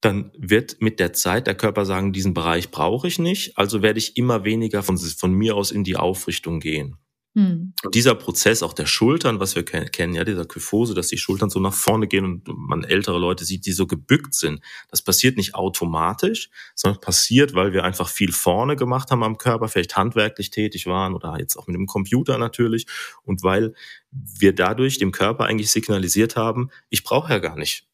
dann 0.00 0.30
wird 0.36 0.80
mit 0.80 1.00
der 1.00 1.12
Zeit 1.12 1.46
der 1.46 1.56
Körper 1.56 1.84
sagen, 1.84 2.12
diesen 2.12 2.34
Bereich 2.34 2.70
brauche 2.70 3.08
ich 3.08 3.18
nicht, 3.18 3.58
also 3.58 3.82
werde 3.82 3.98
ich 3.98 4.16
immer 4.16 4.44
weniger 4.44 4.82
von, 4.82 4.96
von 4.96 5.32
mir 5.32 5.56
aus 5.56 5.70
in 5.70 5.84
die 5.84 5.96
Aufrichtung 5.96 6.60
gehen. 6.60 6.96
Hm. 7.38 7.72
Und 7.84 7.94
dieser 7.94 8.16
Prozess 8.16 8.64
auch 8.64 8.72
der 8.72 8.86
Schultern, 8.86 9.38
was 9.38 9.54
wir 9.54 9.64
kennen, 9.64 10.12
ja, 10.12 10.24
dieser 10.24 10.44
Kyphose, 10.44 10.92
dass 10.94 11.06
die 11.06 11.18
Schultern 11.18 11.50
so 11.50 11.60
nach 11.60 11.72
vorne 11.72 12.08
gehen 12.08 12.24
und 12.24 12.48
man 12.48 12.82
ältere 12.82 13.16
Leute 13.16 13.44
sieht, 13.44 13.64
die 13.64 13.70
so 13.70 13.86
gebückt 13.86 14.34
sind. 14.34 14.60
Das 14.90 15.02
passiert 15.02 15.36
nicht 15.36 15.54
automatisch, 15.54 16.50
sondern 16.74 17.00
passiert, 17.00 17.54
weil 17.54 17.72
wir 17.72 17.84
einfach 17.84 18.08
viel 18.08 18.32
vorne 18.32 18.74
gemacht 18.74 19.12
haben 19.12 19.22
am 19.22 19.38
Körper, 19.38 19.68
vielleicht 19.68 19.96
handwerklich 19.96 20.50
tätig 20.50 20.86
waren 20.86 21.14
oder 21.14 21.36
jetzt 21.38 21.56
auch 21.56 21.68
mit 21.68 21.76
dem 21.76 21.86
Computer 21.86 22.38
natürlich 22.38 22.86
und 23.22 23.44
weil 23.44 23.72
wir 24.10 24.52
dadurch 24.52 24.98
dem 24.98 25.12
Körper 25.12 25.44
eigentlich 25.44 25.70
signalisiert 25.70 26.34
haben, 26.34 26.70
ich 26.88 27.04
brauche 27.04 27.32
ja 27.32 27.38
gar 27.38 27.56
nicht 27.56 27.86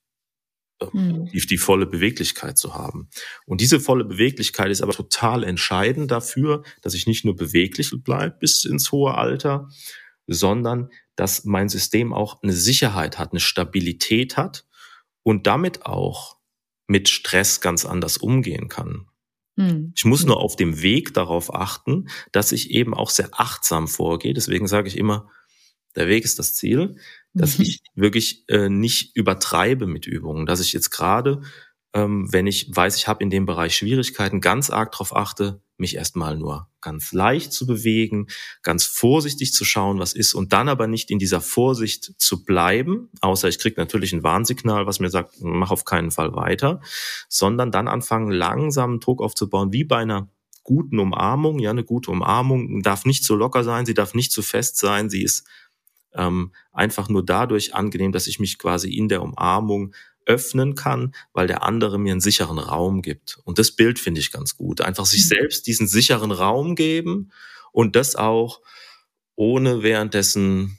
mhm. 0.92 1.26
die, 1.26 1.46
die 1.46 1.58
volle 1.58 1.86
Beweglichkeit 1.86 2.58
zu 2.58 2.74
haben. 2.74 3.08
Und 3.46 3.60
diese 3.60 3.80
volle 3.80 4.04
Beweglichkeit 4.04 4.70
ist 4.70 4.82
aber 4.82 4.92
total 4.92 5.44
entscheidend 5.44 6.10
dafür, 6.10 6.62
dass 6.82 6.94
ich 6.94 7.06
nicht 7.06 7.24
nur 7.24 7.36
beweglich 7.36 7.90
bleibe 8.02 8.36
bis 8.38 8.64
ins 8.64 8.92
hohe 8.92 9.14
Alter, 9.14 9.68
sondern 10.26 10.90
dass 11.16 11.44
mein 11.44 11.68
System 11.68 12.12
auch 12.12 12.42
eine 12.42 12.52
Sicherheit 12.52 13.18
hat, 13.18 13.32
eine 13.32 13.40
Stabilität 13.40 14.36
hat 14.36 14.66
und 15.22 15.46
damit 15.46 15.86
auch 15.86 16.36
mit 16.86 17.08
Stress 17.08 17.60
ganz 17.60 17.84
anders 17.84 18.16
umgehen 18.16 18.68
kann. 18.68 19.06
Mhm. 19.56 19.92
Ich 19.96 20.04
muss 20.04 20.24
nur 20.24 20.40
auf 20.40 20.56
dem 20.56 20.82
Weg 20.82 21.14
darauf 21.14 21.54
achten, 21.54 22.08
dass 22.32 22.52
ich 22.52 22.70
eben 22.70 22.94
auch 22.94 23.10
sehr 23.10 23.28
achtsam 23.32 23.88
vorgehe. 23.88 24.34
Deswegen 24.34 24.66
sage 24.66 24.88
ich 24.88 24.96
immer, 24.96 25.30
der 25.96 26.08
Weg 26.08 26.24
ist 26.24 26.38
das 26.38 26.54
Ziel 26.54 26.96
dass 27.34 27.58
mhm. 27.58 27.64
ich 27.64 27.82
wirklich 27.94 28.44
äh, 28.48 28.68
nicht 28.68 29.14
übertreibe 29.16 29.86
mit 29.86 30.06
Übungen, 30.06 30.46
dass 30.46 30.60
ich 30.60 30.72
jetzt 30.72 30.90
gerade, 30.90 31.42
ähm, 31.92 32.32
wenn 32.32 32.46
ich 32.46 32.70
weiß, 32.74 32.96
ich 32.96 33.08
habe 33.08 33.22
in 33.22 33.30
dem 33.30 33.44
Bereich 33.44 33.76
Schwierigkeiten, 33.76 34.40
ganz 34.40 34.70
arg 34.70 34.92
darauf 34.92 35.14
achte, 35.14 35.60
mich 35.76 35.96
erstmal 35.96 36.36
nur 36.36 36.68
ganz 36.80 37.12
leicht 37.12 37.52
zu 37.52 37.66
bewegen, 37.66 38.28
ganz 38.62 38.84
vorsichtig 38.84 39.52
zu 39.52 39.64
schauen, 39.64 39.98
was 39.98 40.12
ist 40.12 40.34
und 40.34 40.52
dann 40.52 40.68
aber 40.68 40.86
nicht 40.86 41.10
in 41.10 41.18
dieser 41.18 41.40
Vorsicht 41.40 42.12
zu 42.16 42.44
bleiben, 42.44 43.10
außer 43.20 43.48
ich 43.48 43.58
kriege 43.58 43.80
natürlich 43.80 44.12
ein 44.12 44.22
Warnsignal, 44.22 44.86
was 44.86 45.00
mir 45.00 45.10
sagt, 45.10 45.34
mach 45.40 45.72
auf 45.72 45.84
keinen 45.84 46.12
Fall 46.12 46.32
weiter, 46.34 46.80
sondern 47.28 47.72
dann 47.72 47.88
anfangen, 47.88 48.30
langsam 48.30 49.00
Druck 49.00 49.20
aufzubauen, 49.20 49.72
wie 49.72 49.82
bei 49.82 49.98
einer 49.98 50.28
guten 50.62 50.98
Umarmung. 50.98 51.58
Ja, 51.58 51.70
eine 51.70 51.84
gute 51.84 52.12
Umarmung 52.12 52.82
darf 52.82 53.04
nicht 53.04 53.24
zu 53.24 53.34
locker 53.34 53.64
sein, 53.64 53.84
sie 53.84 53.94
darf 53.94 54.14
nicht 54.14 54.30
zu 54.30 54.42
fest 54.42 54.78
sein, 54.78 55.10
sie 55.10 55.24
ist 55.24 55.44
ähm, 56.14 56.52
einfach 56.72 57.08
nur 57.08 57.24
dadurch 57.24 57.74
angenehm, 57.74 58.12
dass 58.12 58.26
ich 58.26 58.38
mich 58.38 58.58
quasi 58.58 58.94
in 58.94 59.08
der 59.08 59.22
Umarmung 59.22 59.94
öffnen 60.26 60.74
kann, 60.74 61.14
weil 61.32 61.46
der 61.46 61.62
andere 61.62 61.98
mir 61.98 62.12
einen 62.12 62.20
sicheren 62.20 62.58
Raum 62.58 63.02
gibt. 63.02 63.38
Und 63.44 63.58
das 63.58 63.72
Bild 63.72 63.98
finde 63.98 64.20
ich 64.20 64.32
ganz 64.32 64.56
gut. 64.56 64.80
Einfach 64.80 65.06
sich 65.06 65.24
mhm. 65.24 65.28
selbst 65.28 65.66
diesen 65.66 65.86
sicheren 65.86 66.30
Raum 66.30 66.76
geben 66.76 67.30
und 67.72 67.96
das 67.96 68.16
auch 68.16 68.60
ohne 69.36 69.82
währenddessen 69.82 70.78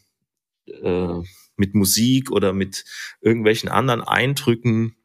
äh, 0.67 1.21
mit 1.57 1.75
Musik 1.75 2.31
oder 2.31 2.53
mit 2.53 2.85
irgendwelchen 3.21 3.69
anderen 3.69 4.01
Eindrücken 4.01 4.95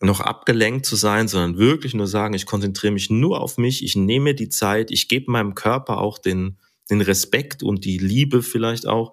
noch 0.00 0.20
abgelenkt 0.20 0.84
zu 0.84 0.94
sein, 0.96 1.26
sondern 1.26 1.56
wirklich 1.56 1.94
nur 1.94 2.06
sagen, 2.06 2.34
ich 2.34 2.44
konzentriere 2.44 2.92
mich 2.92 3.08
nur 3.08 3.40
auf 3.40 3.56
mich, 3.56 3.82
ich 3.82 3.96
nehme 3.96 4.34
die 4.34 4.50
Zeit, 4.50 4.90
ich 4.90 5.08
gebe 5.08 5.30
meinem 5.30 5.54
Körper 5.54 5.98
auch 5.98 6.18
den, 6.18 6.58
den 6.90 7.00
Respekt 7.00 7.62
und 7.62 7.84
die 7.84 7.98
Liebe 7.98 8.42
vielleicht 8.42 8.86
auch, 8.86 9.12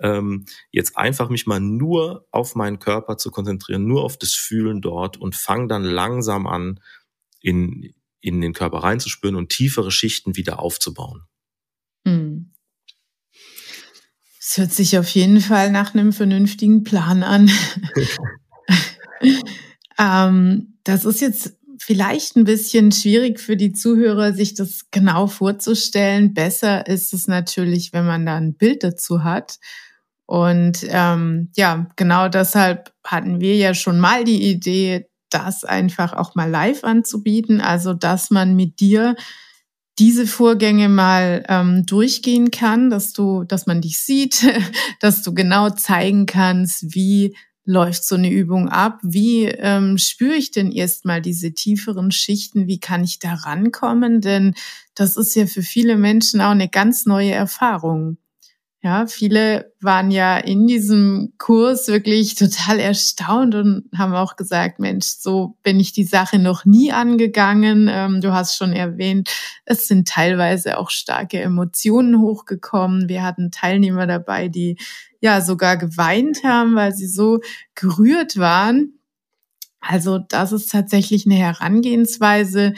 ähm, 0.00 0.44
jetzt 0.70 0.96
einfach 0.96 1.28
mich 1.28 1.46
mal 1.46 1.60
nur 1.60 2.26
auf 2.30 2.54
meinen 2.54 2.78
Körper 2.78 3.16
zu 3.16 3.30
konzentrieren, 3.30 3.86
nur 3.86 4.04
auf 4.04 4.16
das 4.16 4.34
Fühlen 4.34 4.80
dort 4.80 5.16
und 5.16 5.34
fang 5.34 5.68
dann 5.68 5.84
langsam 5.84 6.46
an, 6.46 6.80
in, 7.40 7.94
in 8.20 8.40
den 8.40 8.52
Körper 8.52 8.78
reinzuspüren 8.78 9.36
und 9.36 9.50
tiefere 9.50 9.90
Schichten 9.90 10.36
wieder 10.36 10.60
aufzubauen. 10.60 11.22
Hm. 12.06 12.50
Es 14.40 14.58
hört 14.58 14.72
sich 14.72 14.98
auf 14.98 15.08
jeden 15.08 15.40
Fall 15.40 15.70
nach 15.70 15.94
einem 15.94 16.12
vernünftigen 16.12 16.84
Plan 16.84 17.22
an. 17.22 17.50
ähm, 19.98 20.78
das 20.84 21.04
ist 21.04 21.20
jetzt 21.20 21.56
vielleicht 21.78 22.36
ein 22.36 22.44
bisschen 22.44 22.92
schwierig 22.92 23.40
für 23.40 23.56
die 23.56 23.72
Zuhörer, 23.72 24.32
sich 24.32 24.54
das 24.54 24.90
genau 24.90 25.26
vorzustellen. 25.26 26.34
Besser 26.34 26.86
ist 26.86 27.12
es 27.12 27.26
natürlich, 27.26 27.92
wenn 27.92 28.06
man 28.06 28.26
da 28.26 28.36
ein 28.36 28.54
Bild 28.54 28.82
dazu 28.82 29.24
hat. 29.24 29.58
Und 30.26 30.86
ähm, 30.88 31.50
ja, 31.56 31.86
genau 31.96 32.28
deshalb 32.28 32.92
hatten 33.04 33.40
wir 33.40 33.56
ja 33.56 33.74
schon 33.74 34.00
mal 34.00 34.24
die 34.24 34.50
Idee, 34.50 35.08
das 35.30 35.64
einfach 35.64 36.12
auch 36.12 36.34
mal 36.34 36.48
live 36.48 36.84
anzubieten. 36.84 37.60
Also, 37.60 37.92
dass 37.92 38.30
man 38.30 38.56
mit 38.56 38.80
dir 38.80 39.16
diese 39.98 40.26
Vorgänge 40.26 40.88
mal 40.88 41.44
ähm, 41.48 41.86
durchgehen 41.86 42.50
kann, 42.50 42.90
dass 42.90 43.12
du, 43.12 43.44
dass 43.44 43.66
man 43.66 43.80
dich 43.80 44.00
sieht, 44.00 44.44
dass 45.00 45.22
du 45.22 45.34
genau 45.34 45.70
zeigen 45.70 46.26
kannst, 46.26 46.94
wie 46.94 47.36
läuft 47.64 48.04
so 48.04 48.14
eine 48.14 48.30
Übung 48.30 48.68
ab? 48.68 48.98
Wie 49.02 49.46
ähm, 49.46 49.98
spüre 49.98 50.34
ich 50.34 50.50
denn 50.50 50.70
erstmal 50.70 51.22
diese 51.22 51.52
tieferen 51.52 52.10
Schichten? 52.10 52.66
Wie 52.66 52.80
kann 52.80 53.04
ich 53.04 53.18
da 53.18 53.34
rankommen? 53.34 54.20
Denn 54.20 54.54
das 54.94 55.16
ist 55.16 55.34
ja 55.34 55.46
für 55.46 55.62
viele 55.62 55.96
Menschen 55.96 56.40
auch 56.40 56.50
eine 56.50 56.68
ganz 56.68 57.06
neue 57.06 57.32
Erfahrung. 57.32 58.18
Ja, 58.84 59.06
viele 59.06 59.72
waren 59.80 60.10
ja 60.10 60.36
in 60.36 60.66
diesem 60.66 61.32
Kurs 61.38 61.88
wirklich 61.88 62.34
total 62.34 62.78
erstaunt 62.78 63.54
und 63.54 63.88
haben 63.96 64.14
auch 64.14 64.36
gesagt, 64.36 64.78
Mensch, 64.78 65.06
so 65.06 65.56
bin 65.62 65.80
ich 65.80 65.94
die 65.94 66.04
Sache 66.04 66.38
noch 66.38 66.66
nie 66.66 66.92
angegangen. 66.92 67.88
Ähm, 67.90 68.20
du 68.20 68.34
hast 68.34 68.58
schon 68.58 68.74
erwähnt, 68.74 69.30
es 69.64 69.88
sind 69.88 70.06
teilweise 70.06 70.76
auch 70.76 70.90
starke 70.90 71.40
Emotionen 71.40 72.20
hochgekommen. 72.20 73.08
Wir 73.08 73.22
hatten 73.22 73.50
Teilnehmer 73.50 74.06
dabei, 74.06 74.48
die 74.48 74.76
ja 75.24 75.40
sogar 75.40 75.78
geweint 75.78 76.44
haben, 76.44 76.74
weil 76.74 76.94
sie 76.94 77.06
so 77.06 77.40
gerührt 77.74 78.36
waren. 78.36 78.98
Also 79.80 80.18
das 80.18 80.52
ist 80.52 80.70
tatsächlich 80.70 81.24
eine 81.24 81.36
Herangehensweise, 81.36 82.74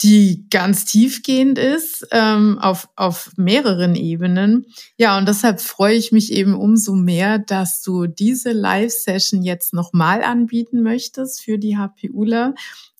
die 0.00 0.46
ganz 0.48 0.84
tiefgehend 0.84 1.58
ist, 1.58 2.06
ähm, 2.12 2.58
auf, 2.60 2.88
auf 2.94 3.32
mehreren 3.36 3.96
Ebenen. 3.96 4.66
Ja, 4.96 5.18
und 5.18 5.26
deshalb 5.26 5.60
freue 5.60 5.96
ich 5.96 6.12
mich 6.12 6.32
eben 6.32 6.54
umso 6.54 6.94
mehr, 6.94 7.40
dass 7.40 7.82
du 7.82 8.06
diese 8.06 8.52
Live-Session 8.52 9.42
jetzt 9.42 9.72
nochmal 9.72 10.22
anbieten 10.22 10.82
möchtest 10.82 11.42
für 11.42 11.58
die 11.58 11.76
HPUler. 11.76 12.54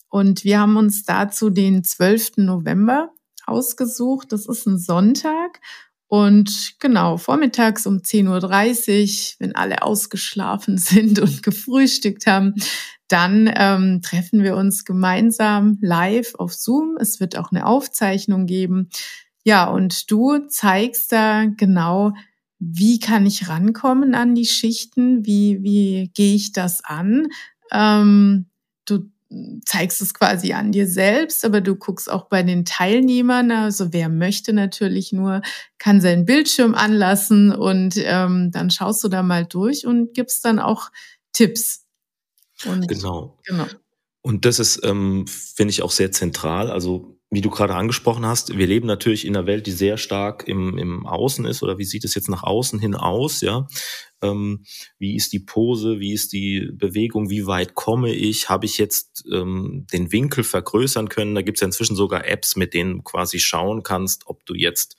Und 0.09 0.43
wir 0.43 0.59
haben 0.59 0.77
uns 0.77 1.05
dazu 1.05 1.51
den 1.51 1.85
12. 1.85 2.39
November 2.39 3.11
ausgesucht. 3.47 4.33
Das 4.33 4.47
ist 4.47 4.67
ein 4.67 4.79
Sonntag. 4.79 5.61
Und 6.09 6.75
genau, 6.79 7.17
vormittags 7.17 7.87
um 7.87 7.99
10.30 7.99 8.29
Uhr, 8.31 9.37
wenn 9.41 9.55
alle 9.57 9.83
ausgeschlafen 9.83 10.79
sind 10.79 11.19
und 11.19 11.43
gefrühstückt 11.43 12.27
haben, 12.27 12.55
dann 13.09 13.51
ähm, 13.55 14.03
treffen 14.03 14.43
wir 14.43 14.57
uns 14.57 14.85
gemeinsam 14.85 15.79
live 15.81 16.35
auf 16.37 16.55
Zoom. 16.55 16.97
Es 16.99 17.21
wird 17.21 17.37
auch 17.37 17.51
eine 17.53 17.67
Aufzeichnung 17.67 18.47
geben. 18.47 18.89
Ja, 19.45 19.69
und 19.71 20.11
du 20.11 20.39
zeigst 20.49 21.13
da 21.13 21.45
genau, 21.45 22.13
wie 22.59 22.99
kann 22.99 23.27
ich 23.27 23.49
rankommen 23.49 24.15
an 24.15 24.35
die 24.35 24.47
Schichten? 24.47 25.25
Wie, 25.25 25.63
wie 25.63 26.11
gehe 26.15 26.35
ich 26.35 26.53
das 26.53 26.83
an? 26.85 27.29
Ähm, 27.71 28.47
du 28.87 29.11
zeigst 29.65 30.01
es 30.01 30.15
quasi 30.15 30.53
an 30.53 30.73
dir 30.73 30.87
selbst, 30.87 31.45
aber 31.45 31.61
du 31.61 31.75
guckst 31.75 32.11
auch 32.11 32.27
bei 32.29 32.43
den 32.43 32.65
Teilnehmern. 32.65 33.51
Also 33.51 33.93
wer 33.93 34.09
möchte 34.09 34.53
natürlich 34.53 35.13
nur, 35.13 35.43
kann 35.79 36.01
seinen 36.01 36.25
Bildschirm 36.25 36.75
anlassen 36.75 37.53
und 37.53 37.95
ähm, 37.97 38.51
dann 38.53 38.71
schaust 38.71 39.03
du 39.03 39.09
da 39.09 39.23
mal 39.23 39.45
durch 39.45 39.87
und 39.87 40.15
gibst 40.15 40.45
dann 40.45 40.59
auch 40.59 40.91
Tipps. 41.33 41.85
Und, 42.65 42.89
genau. 42.89 43.39
genau. 43.45 43.67
Und 44.23 44.45
das 44.45 44.59
ist, 44.59 44.81
ähm, 44.85 45.27
finde 45.27 45.71
ich, 45.71 45.83
auch 45.83 45.91
sehr 45.91 46.13
zentral. 46.13 46.71
Also 46.71 47.16
wie 47.37 47.43
du 47.43 47.51
gerade 47.51 47.75
angesprochen 47.75 48.25
hast, 48.25 48.57
wir 48.57 48.67
leben 48.67 48.87
natürlich 48.87 49.27
in 49.27 49.37
einer 49.37 49.47
Welt, 49.47 49.67
die 49.67 49.73
sehr 49.73 49.99
stark 49.99 50.49
im, 50.49 50.79
im 50.79 51.05
Außen 51.07 51.45
ist, 51.45 51.63
oder 51.63 51.77
wie 51.77 51.85
sieht 51.85 52.03
es 52.07 52.15
jetzt 52.15 52.31
nach 52.31 52.43
außen 52.43 52.79
hin 52.79 52.95
aus, 52.95 53.43
ja? 53.43 53.67
Ähm, 54.23 54.65
wie 54.99 55.17
ist 55.17 55.35
die 55.35 55.41
Pose, 55.41 56.01
wie 56.01 56.15
ist 56.15 56.33
die 56.33 56.71
Bewegung, 56.73 57.29
wie 57.29 57.47
weit 57.47 57.75
komme 57.75 58.15
ich? 58.15 58.49
Habe 58.49 58.65
ich 58.65 58.79
jetzt 58.79 59.27
ähm, 59.31 59.87
den 59.93 60.13
Winkel 60.13 60.45
vergrößern 60.45 61.11
können? 61.11 61.35
Da 61.35 61.43
gibt 61.43 61.59
es 61.59 61.61
ja 61.61 61.67
inzwischen 61.67 61.95
sogar 61.95 62.27
Apps, 62.27 62.57
mit 62.57 62.73
denen 62.73 62.97
du 62.97 63.03
quasi 63.03 63.39
schauen 63.39 63.83
kannst, 63.83 64.27
ob 64.29 64.47
du 64.47 64.55
jetzt 64.55 64.97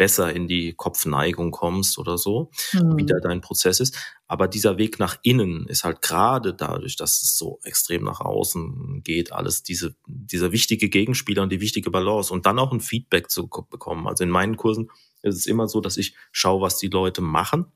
besser 0.00 0.34
in 0.34 0.48
die 0.48 0.72
Kopfneigung 0.72 1.50
kommst 1.50 1.98
oder 1.98 2.16
so, 2.16 2.50
mhm. 2.72 2.96
wie 2.96 3.04
da 3.04 3.16
dein 3.20 3.42
Prozess 3.42 3.80
ist. 3.80 3.98
Aber 4.26 4.48
dieser 4.48 4.78
Weg 4.78 4.98
nach 4.98 5.18
innen 5.20 5.66
ist 5.66 5.84
halt 5.84 6.00
gerade 6.00 6.54
dadurch, 6.54 6.96
dass 6.96 7.20
es 7.20 7.36
so 7.36 7.60
extrem 7.64 8.04
nach 8.04 8.20
außen 8.20 9.02
geht, 9.04 9.30
alles 9.30 9.62
diese, 9.62 9.94
dieser 10.06 10.52
wichtige 10.52 10.88
Gegenspieler 10.88 11.42
und 11.42 11.52
die 11.52 11.60
wichtige 11.60 11.90
Balance 11.90 12.32
und 12.32 12.46
dann 12.46 12.58
auch 12.58 12.72
ein 12.72 12.80
Feedback 12.80 13.30
zu 13.30 13.46
bekommen. 13.46 14.06
Also 14.06 14.24
in 14.24 14.30
meinen 14.30 14.56
Kursen 14.56 14.90
ist 15.20 15.36
es 15.36 15.44
immer 15.44 15.68
so, 15.68 15.82
dass 15.82 15.98
ich 15.98 16.14
schaue, 16.32 16.62
was 16.62 16.78
die 16.78 16.88
Leute 16.88 17.20
machen, 17.20 17.66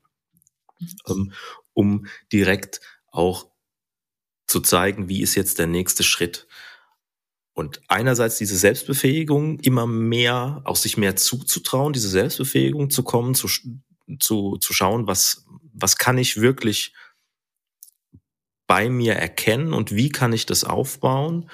ähm, 1.07 1.31
um 1.73 2.07
direkt 2.33 2.81
auch 3.11 3.45
zu 4.47 4.61
zeigen, 4.61 5.09
wie 5.09 5.21
ist 5.21 5.35
jetzt 5.35 5.59
der 5.59 5.67
nächste 5.67 6.01
Schritt. 6.01 6.47
Und 7.55 7.81
einerseits 7.87 8.37
diese 8.37 8.57
Selbstbefähigung, 8.57 9.59
immer 9.61 9.87
mehr, 9.87 10.61
auch 10.65 10.75
sich 10.75 10.97
mehr 10.97 11.15
zuzutrauen, 11.15 11.93
diese 11.93 12.09
Selbstbefähigung 12.09 12.89
zu 12.89 13.01
kommen, 13.01 13.33
zu, 13.33 13.47
zu, 14.19 14.57
zu 14.57 14.73
schauen, 14.73 15.07
was, 15.07 15.45
was 15.73 15.97
kann 15.97 16.17
ich 16.17 16.41
wirklich 16.41 16.93
bei 18.67 18.89
mir 18.89 19.13
erkennen 19.13 19.71
und 19.71 19.95
wie 19.95 20.09
kann 20.09 20.33
ich 20.33 20.45
das 20.45 20.65
aufbauen? 20.65 21.49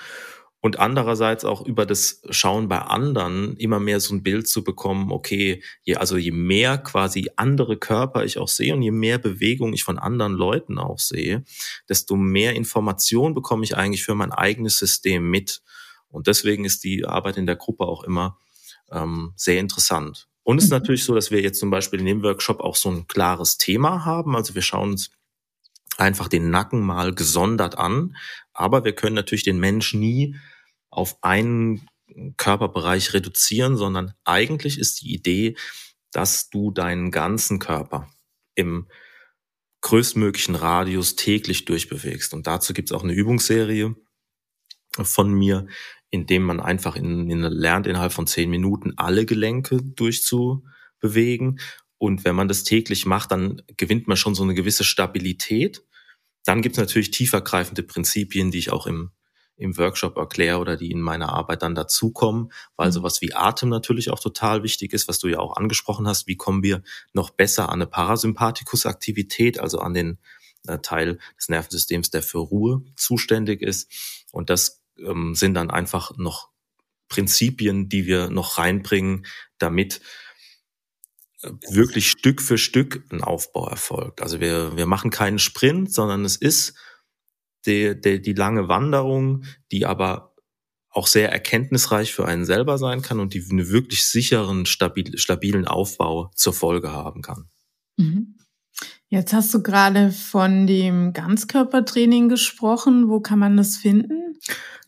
Und 0.60 0.80
andererseits 0.80 1.46
auch 1.46 1.66
über 1.66 1.86
das 1.86 2.22
Schauen 2.32 2.68
bei 2.68 2.80
anderen 2.80 3.56
immer 3.58 3.80
mehr 3.80 4.00
so 4.00 4.16
ein 4.16 4.24
Bild 4.24 4.48
zu 4.48 4.64
bekommen, 4.64 5.12
okay, 5.12 5.62
je, 5.84 5.96
also 5.96 6.18
je 6.18 6.32
mehr 6.32 6.80
quasi 6.80 7.30
andere 7.36 7.78
Körper 7.78 8.24
ich 8.26 8.40
auch 8.40 8.48
sehe 8.48 8.74
und 8.74 8.82
je 8.82 8.92
mehr 8.92 9.20
Bewegung 9.20 9.74
ich 9.74 9.84
von 9.84 10.00
anderen 10.00 10.34
Leuten 10.34 10.80
auch 10.80 11.00
sehe, 11.00 11.44
desto 11.90 12.16
mehr 12.16 12.56
Information 12.56 13.36
bekomme 13.36 13.64
ich 13.64 13.78
eigentlich 13.78 14.04
für 14.04 14.16
mein 14.16 14.32
eigenes 14.32 14.80
System 14.80 15.30
mit. 15.30 15.62
Und 16.12 16.28
deswegen 16.28 16.65
ist 16.65 16.84
die 16.84 17.06
Arbeit 17.06 17.38
in 17.38 17.45
der 17.45 17.56
Gruppe 17.56 17.86
auch 17.86 18.04
immer 18.04 18.38
ähm, 18.91 19.34
sehr 19.36 19.60
interessant. 19.60 20.28
Und 20.43 20.58
es 20.58 20.65
ist 20.65 20.69
mhm. 20.69 20.78
natürlich 20.78 21.04
so, 21.04 21.15
dass 21.15 21.32
wir 21.32 21.41
jetzt 21.41 21.60
zum 21.60 21.69
Beispiel 21.69 22.00
in 22.00 22.06
dem 22.06 22.24
Workshop 22.24 22.60
auch 22.60 22.76
so 22.76 22.89
ein 22.89 23.08
klares 23.08 23.58
Thema 23.58 24.06
haben. 24.06 24.36
Also 24.36 24.56
wir 24.56 24.62
schauen 24.62 24.91
uns 24.91 25.12
einfach 25.97 26.28
den 26.28 26.50
Nacken 26.50 26.82
mal 26.82 27.13
gesondert 27.13 27.78
an. 27.78 28.15
Aber 28.54 28.84
wir 28.84 28.93
können 28.93 29.15
natürlich 29.15 29.43
den 29.43 29.60
Mensch 29.60 29.93
nie 29.93 30.36
auf 30.89 31.17
einen 31.24 31.88
Körperbereich 32.38 33.13
reduzieren, 33.13 33.78
sondern 33.78 34.13
eigentlich 34.26 34.78
ist 34.78 35.02
die 35.02 35.13
Idee, 35.13 35.56
dass 36.12 36.50
du 36.50 36.71
deinen 36.71 37.12
ganzen 37.12 37.60
Körper 37.60 38.10
im 38.56 38.88
größtmöglichen 39.82 40.56
Radius 40.56 41.15
täglich 41.15 41.65
durchbewegst. 41.65 42.34
Und 42.34 42.47
dazu 42.47 42.74
gibt 42.74 42.91
es 42.91 42.95
auch 42.95 43.04
eine 43.04 43.13
Übungsserie 43.13 43.95
von 45.02 45.34
mir, 45.34 45.67
indem 46.12 46.43
man 46.43 46.60
einfach 46.60 46.95
in, 46.95 47.30
in 47.30 47.41
lernt, 47.41 47.88
innerhalb 47.88 48.12
von 48.12 48.28
zehn 48.28 48.50
Minuten 48.50 48.93
alle 48.97 49.26
Gelenke 49.26 49.82
durchzubewegen. 49.82 51.60
Und 51.97 52.26
wenn 52.26 52.36
man 52.36 52.50
das 52.50 52.63
täglich 52.63 53.06
macht, 53.06 53.32
dann 53.32 53.62
gewinnt 53.78 54.08
man 54.08 54.17
schon 54.17 54.36
so 54.36 54.43
eine 54.43 54.54
gewisse 54.54 54.84
Stabilität. 54.84 55.84
Dann 56.43 56.62
gibt 56.62 56.76
es 56.76 56.80
natürlich 56.80 57.12
tiefergreifende 57.12 57.84
Prinzipien, 57.84 58.52
die 58.52 58.58
ich 58.60 58.71
auch 58.71 58.88
im, 58.88 59.12
im 59.56 59.78
Workshop 59.78 60.17
erkläre 60.17 60.60
oder 60.60 60.76
die 60.76 60.91
in 60.91 61.02
meiner 61.02 61.30
Arbeit 61.30 61.62
dann 61.62 61.76
dazukommen, 61.76 62.52
weil 62.76 62.88
mhm. 62.88 62.93
sowas 62.93 63.21
wie 63.21 63.34
Atem 63.34 63.69
natürlich 63.69 64.10
auch 64.10 64.19
total 64.19 64.63
wichtig 64.63 64.91
ist, 64.91 65.08
was 65.08 65.19
du 65.19 65.28
ja 65.28 65.39
auch 65.39 65.56
angesprochen 65.56 66.08
hast. 66.08 66.28
Wie 66.28 66.36
kommen 66.36 66.62
wir 66.62 66.82
noch 67.13 67.30
besser 67.30 67.69
an 67.69 67.76
eine 67.76 67.88
Parasympathikusaktivität, 67.88 69.60
also 69.60 69.80
an 69.80 69.93
den 69.93 70.17
äh, 70.67 70.80
Teil 70.80 71.19
des 71.38 71.50
Nervensystems, 71.50 72.10
der 72.10 72.21
für 72.21 72.39
Ruhe 72.39 72.84
zuständig 72.95 73.62
ist. 73.62 73.91
Und 74.32 74.50
das 74.50 74.81
ähm, 75.06 75.36
sind 75.36 75.54
dann 75.54 75.70
einfach 75.70 76.18
noch 76.18 76.50
Prinzipien, 77.10 77.90
die 77.90 78.06
wir 78.06 78.30
noch 78.30 78.58
reinbringen, 78.58 79.26
damit 79.58 80.02
äh, 81.42 81.52
wirklich 81.70 82.10
Stück 82.10 82.42
für 82.42 82.58
Stück 82.58 83.04
ein 83.12 83.22
Aufbau 83.22 83.68
erfolgt. 83.68 84.22
Also 84.22 84.40
wir, 84.40 84.78
wir 84.78 84.86
machen 84.86 85.12
keinen 85.12 85.40
Sprint, 85.40 85.94
sondern 85.94 86.26
es 86.26 86.38
ist 86.38 86.74
die, 87.66 88.00
die, 88.00 88.22
die 88.22 88.34
lange 88.34 88.68
Wanderung, 88.68 89.44
die 89.72 89.86
aber 89.86 90.36
auch 90.90 91.08
sehr 91.08 91.32
erkenntnisreich 91.32 92.14
für 92.14 92.26
einen 92.26 92.46
selber 92.46 92.78
sein 92.78 93.02
kann 93.02 93.20
und 93.20 93.34
die 93.34 93.46
einen 93.50 93.70
wirklich 93.70 94.06
sicheren, 94.06 94.66
stabil, 94.66 95.18
stabilen 95.18 95.66
Aufbau 95.66 96.32
zur 96.36 96.54
Folge 96.54 96.92
haben 96.92 97.22
kann. 97.22 97.50
Jetzt 99.12 99.34
hast 99.34 99.54
du 99.54 99.62
gerade 99.62 100.10
von 100.10 100.65
dem 100.67 101.12
Ganzkörpertraining 101.12 102.30
gesprochen. 102.30 103.10
Wo 103.10 103.19
kann 103.19 103.39
man 103.39 103.58
das 103.58 103.76
finden? 103.76 104.38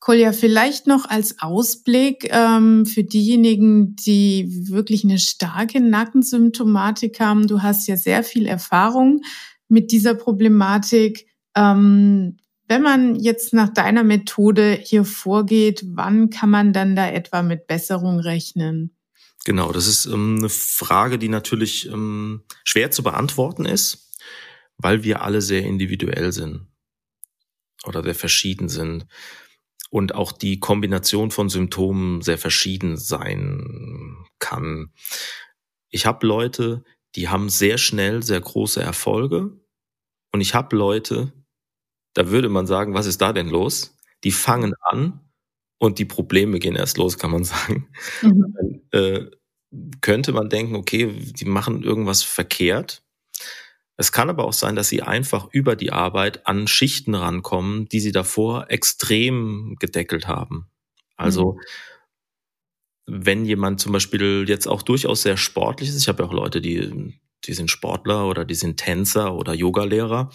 Kolja, 0.00 0.32
vielleicht 0.32 0.86
noch 0.86 1.08
als 1.08 1.40
Ausblick 1.40 2.28
ähm, 2.30 2.86
für 2.86 3.04
diejenigen, 3.04 3.96
die 3.96 4.68
wirklich 4.68 5.04
eine 5.04 5.18
starke 5.18 5.80
Nackensymptomatik 5.80 7.20
haben. 7.20 7.46
Du 7.46 7.62
hast 7.62 7.86
ja 7.86 7.96
sehr 7.96 8.22
viel 8.22 8.46
Erfahrung 8.46 9.22
mit 9.68 9.90
dieser 9.90 10.14
Problematik. 10.14 11.26
Ähm, 11.56 12.36
wenn 12.68 12.82
man 12.82 13.16
jetzt 13.16 13.52
nach 13.52 13.68
deiner 13.68 14.04
Methode 14.04 14.78
hier 14.82 15.04
vorgeht, 15.04 15.84
wann 15.86 16.30
kann 16.30 16.50
man 16.50 16.72
dann 16.72 16.96
da 16.96 17.08
etwa 17.08 17.42
mit 17.42 17.66
Besserung 17.66 18.18
rechnen? 18.18 18.96
Genau, 19.44 19.72
das 19.72 19.86
ist 19.86 20.06
ähm, 20.06 20.36
eine 20.38 20.48
Frage, 20.48 21.18
die 21.18 21.28
natürlich 21.28 21.88
ähm, 21.88 22.42
schwer 22.64 22.90
zu 22.90 23.02
beantworten 23.02 23.64
ist, 23.64 24.12
weil 24.76 25.04
wir 25.04 25.22
alle 25.22 25.40
sehr 25.40 25.62
individuell 25.62 26.32
sind 26.32 26.66
oder 27.86 28.02
sehr 28.02 28.14
verschieden 28.14 28.68
sind 28.68 29.06
und 29.90 30.14
auch 30.14 30.32
die 30.32 30.60
Kombination 30.60 31.30
von 31.30 31.48
Symptomen 31.48 32.22
sehr 32.22 32.38
verschieden 32.38 32.96
sein 32.96 34.16
kann. 34.38 34.92
Ich 35.90 36.06
habe 36.06 36.26
Leute, 36.26 36.84
die 37.14 37.28
haben 37.28 37.48
sehr 37.48 37.78
schnell 37.78 38.22
sehr 38.22 38.40
große 38.40 38.80
Erfolge 38.82 39.58
und 40.32 40.40
ich 40.40 40.54
habe 40.54 40.76
Leute, 40.76 41.32
da 42.14 42.30
würde 42.30 42.48
man 42.48 42.66
sagen, 42.66 42.94
was 42.94 43.06
ist 43.06 43.20
da 43.20 43.32
denn 43.32 43.48
los? 43.48 43.96
Die 44.24 44.32
fangen 44.32 44.74
an 44.82 45.20
und 45.78 45.98
die 45.98 46.04
Probleme 46.04 46.58
gehen 46.58 46.76
erst 46.76 46.98
los, 46.98 47.18
kann 47.18 47.30
man 47.30 47.44
sagen. 47.44 47.88
Mhm. 48.22 48.54
Dann, 48.90 49.00
äh, 49.00 49.30
könnte 50.00 50.32
man 50.32 50.48
denken, 50.48 50.76
okay, 50.76 51.12
die 51.12 51.44
machen 51.44 51.82
irgendwas 51.82 52.22
verkehrt. 52.22 53.02
Es 53.96 54.12
kann 54.12 54.28
aber 54.28 54.44
auch 54.44 54.52
sein, 54.52 54.76
dass 54.76 54.88
sie 54.88 55.02
einfach 55.02 55.48
über 55.52 55.74
die 55.74 55.92
Arbeit 55.92 56.46
an 56.46 56.66
Schichten 56.68 57.14
rankommen, 57.14 57.88
die 57.88 58.00
sie 58.00 58.12
davor 58.12 58.70
extrem 58.70 59.76
gedeckelt 59.78 60.28
haben. 60.28 60.68
Also 61.16 61.54
mhm 61.54 61.60
wenn 63.06 63.44
jemand 63.44 63.80
zum 63.80 63.92
Beispiel 63.92 64.44
jetzt 64.48 64.66
auch 64.66 64.82
durchaus 64.82 65.22
sehr 65.22 65.36
sportlich 65.36 65.88
ist, 65.88 66.00
ich 66.00 66.08
habe 66.08 66.22
ja 66.22 66.28
auch 66.28 66.32
Leute, 66.32 66.60
die 66.60 67.14
die 67.44 67.54
sind 67.54 67.70
Sportler 67.70 68.26
oder 68.26 68.44
die 68.44 68.54
sind 68.54 68.78
Tänzer 68.78 69.34
oder 69.34 69.54
Yogalehrer. 69.54 70.30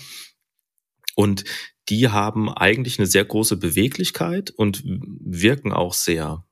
Und 1.15 1.43
die 1.89 2.07
haben 2.07 2.49
eigentlich 2.49 2.99
eine 2.99 3.07
sehr 3.07 3.25
große 3.25 3.57
Beweglichkeit 3.57 4.51
und 4.51 4.81
wirken 4.85 5.73
auch 5.73 5.93
sehr 5.93 6.45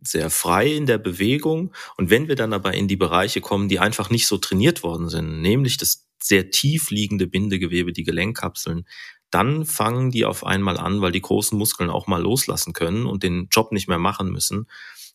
sehr 0.00 0.30
frei 0.30 0.72
in 0.72 0.86
der 0.86 0.98
Bewegung. 0.98 1.72
Und 1.96 2.10
wenn 2.10 2.28
wir 2.28 2.36
dann 2.36 2.52
aber 2.52 2.74
in 2.74 2.88
die 2.88 2.96
Bereiche 2.96 3.40
kommen, 3.40 3.68
die 3.68 3.78
einfach 3.78 4.10
nicht 4.10 4.26
so 4.26 4.38
trainiert 4.38 4.82
worden 4.82 5.08
sind, 5.08 5.40
nämlich 5.40 5.76
das 5.76 6.06
sehr 6.24 6.50
tief 6.50 6.90
liegende 6.90 7.26
Bindegewebe, 7.26 7.92
die 7.92 8.02
Gelenkkapseln, 8.02 8.86
dann 9.30 9.66
fangen 9.66 10.10
die 10.10 10.24
auf 10.24 10.46
einmal 10.46 10.78
an, 10.78 11.02
weil 11.02 11.12
die 11.12 11.20
großen 11.20 11.58
Muskeln 11.58 11.90
auch 11.90 12.06
mal 12.06 12.22
loslassen 12.22 12.72
können 12.72 13.04
und 13.04 13.22
den 13.22 13.48
Job 13.50 13.72
nicht 13.72 13.88
mehr 13.88 13.98
machen 13.98 14.30
müssen, 14.32 14.66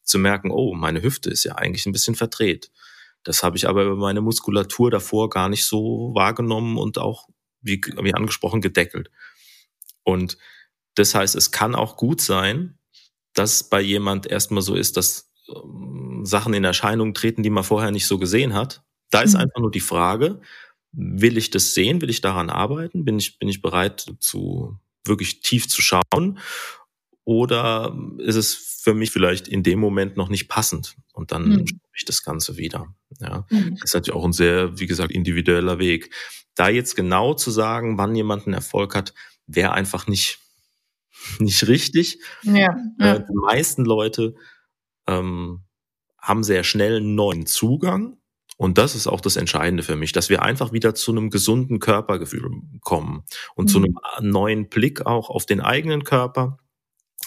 zu 0.03 0.19
merken, 0.19 0.51
oh, 0.51 0.75
meine 0.75 1.01
Hüfte 1.01 1.29
ist 1.31 1.45
ja 1.45 1.55
eigentlich 1.55 1.85
ein 1.85 1.93
bisschen 1.93 2.15
verdreht. 2.15 2.71
Das 3.23 3.41
habe 3.43 3.57
ich 3.57 3.67
aber 3.67 3.83
über 3.85 3.95
meine 3.95 4.21
Muskulatur 4.21 4.91
davor 4.91 5.29
gar 5.29 5.49
nicht 5.49 5.65
so 5.65 6.11
wahrgenommen 6.13 6.77
und 6.77 6.99
auch, 6.99 7.27
wie, 7.61 7.81
wie 8.01 8.13
angesprochen, 8.13 8.61
gedeckelt. 8.61 9.09
Und 10.03 10.37
das 10.93 11.15
heißt, 11.15 11.35
es 11.35 11.51
kann 11.51 11.73
auch 11.73 11.97
gut 11.97 12.21
sein, 12.21 12.77
dass 13.33 13.67
bei 13.67 13.81
jemand 13.81 14.27
erstmal 14.27 14.61
so 14.61 14.75
ist, 14.75 14.95
dass 14.97 15.31
ähm, 15.47 16.21
Sachen 16.23 16.53
in 16.53 16.63
Erscheinung 16.63 17.13
treten, 17.13 17.41
die 17.41 17.49
man 17.49 17.63
vorher 17.63 17.91
nicht 17.91 18.05
so 18.05 18.19
gesehen 18.19 18.53
hat. 18.53 18.83
Da 19.09 19.21
ist 19.21 19.33
mhm. 19.33 19.41
einfach 19.41 19.61
nur 19.61 19.71
die 19.71 19.79
Frage, 19.79 20.41
will 20.91 21.37
ich 21.37 21.49
das 21.49 21.73
sehen? 21.73 22.01
Will 22.01 22.09
ich 22.09 22.21
daran 22.21 22.49
arbeiten? 22.49 23.05
Bin 23.05 23.19
ich, 23.19 23.39
bin 23.39 23.49
ich 23.49 23.61
bereit 23.61 24.13
zu 24.19 24.77
wirklich 25.05 25.41
tief 25.41 25.67
zu 25.67 25.81
schauen? 25.81 26.39
Oder 27.25 27.95
ist 28.17 28.35
es 28.35 28.55
für 28.55 28.93
mich 28.93 29.11
vielleicht 29.11 29.47
in 29.47 29.63
dem 29.63 29.79
Moment 29.79 30.17
noch 30.17 30.29
nicht 30.29 30.47
passend? 30.47 30.95
Und 31.13 31.31
dann 31.31 31.49
mhm. 31.49 31.65
ich 31.93 32.05
das 32.05 32.23
Ganze 32.23 32.57
wieder. 32.57 32.87
Ja, 33.19 33.45
mhm. 33.49 33.75
das 33.75 33.85
ist 33.85 33.93
natürlich 33.93 34.17
auch 34.19 34.25
ein 34.25 34.33
sehr, 34.33 34.79
wie 34.79 34.87
gesagt, 34.87 35.11
individueller 35.11 35.79
Weg. 35.79 36.13
Da 36.55 36.69
jetzt 36.69 36.95
genau 36.95 37.33
zu 37.33 37.51
sagen, 37.51 37.97
wann 37.97 38.15
jemand 38.15 38.45
einen 38.45 38.55
Erfolg 38.55 38.95
hat, 38.95 39.13
wäre 39.45 39.73
einfach 39.73 40.07
nicht, 40.07 40.39
nicht 41.39 41.67
richtig. 41.67 42.19
Ja, 42.43 42.75
ja. 42.99 43.15
Äh, 43.15 43.19
die 43.19 43.35
meisten 43.35 43.85
Leute 43.85 44.35
ähm, 45.07 45.65
haben 46.17 46.43
sehr 46.43 46.63
schnell 46.63 46.97
einen 46.97 47.15
neuen 47.15 47.45
Zugang 47.45 48.18
und 48.59 48.77
das 48.77 48.93
ist 48.93 49.07
auch 49.07 49.21
das 49.21 49.37
Entscheidende 49.37 49.83
für 49.83 49.95
mich, 49.95 50.11
dass 50.11 50.29
wir 50.29 50.41
einfach 50.41 50.73
wieder 50.73 50.93
zu 50.93 51.11
einem 51.11 51.29
gesunden 51.29 51.79
Körpergefühl 51.79 52.51
kommen 52.81 53.23
und 53.55 53.65
mhm. 53.65 53.69
zu 53.69 53.77
einem 53.77 53.95
neuen 54.19 54.67
Blick 54.67 55.05
auch 55.05 55.29
auf 55.29 55.45
den 55.45 55.61
eigenen 55.61 56.03
Körper. 56.03 56.59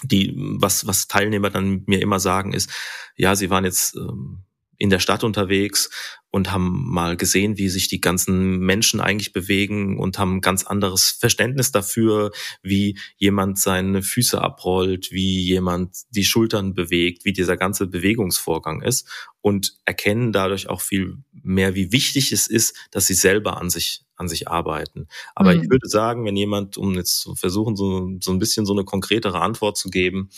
Die, 0.03 0.35
was, 0.37 0.85
was 0.85 1.07
Teilnehmer 1.07 1.49
dann 1.49 1.85
mir 1.87 2.01
immer 2.01 2.19
sagen 2.19 2.53
ist, 2.53 2.69
ja, 3.15 3.35
sie 3.35 3.49
waren 3.49 3.65
jetzt 3.65 3.95
ähm, 3.95 4.43
in 4.83 4.89
der 4.89 4.99
Stadt 4.99 5.23
unterwegs 5.23 5.89
und 6.29 6.51
haben 6.51 6.89
mal 6.89 7.15
gesehen, 7.15 7.57
wie 7.57 7.69
sich 7.69 7.87
die 7.87 8.01
ganzen 8.01 8.59
Menschen 8.59 8.99
eigentlich 8.99 9.31
bewegen 9.31 9.97
und 9.97 10.19
haben 10.19 10.35
ein 10.35 10.41
ganz 10.41 10.65
anderes 10.65 11.09
Verständnis 11.09 11.71
dafür, 11.71 12.31
wie 12.61 12.99
jemand 13.15 13.57
seine 13.59 14.03
Füße 14.03 14.41
abrollt, 14.41 15.09
wie 15.13 15.39
jemand 15.39 15.95
die 16.09 16.25
Schultern 16.25 16.73
bewegt, 16.73 17.23
wie 17.23 17.31
dieser 17.31 17.55
ganze 17.55 17.87
Bewegungsvorgang 17.87 18.81
ist 18.81 19.07
und 19.39 19.77
erkennen 19.85 20.33
dadurch 20.33 20.67
auch 20.67 20.81
viel 20.81 21.19
mehr, 21.31 21.75
wie 21.75 21.93
wichtig 21.93 22.33
es 22.33 22.47
ist, 22.47 22.75
dass 22.91 23.07
sie 23.07 23.13
selber 23.13 23.61
an 23.61 23.69
sich 23.69 24.01
an 24.15 24.27
sich 24.27 24.47
arbeiten. 24.47 25.07
Aber 25.33 25.55
mhm. 25.55 25.63
ich 25.63 25.69
würde 25.69 25.87
sagen, 25.87 26.23
wenn 26.23 26.35
jemand, 26.35 26.77
um 26.77 26.93
jetzt 26.93 27.21
zu 27.21 27.35
versuchen, 27.35 27.75
so, 27.75 28.11
so 28.19 28.31
ein 28.31 28.37
bisschen 28.37 28.65
so 28.65 28.73
eine 28.73 28.83
konkretere 28.83 29.41
Antwort 29.41 29.75
zu 29.75 29.89
geben, 29.89 30.29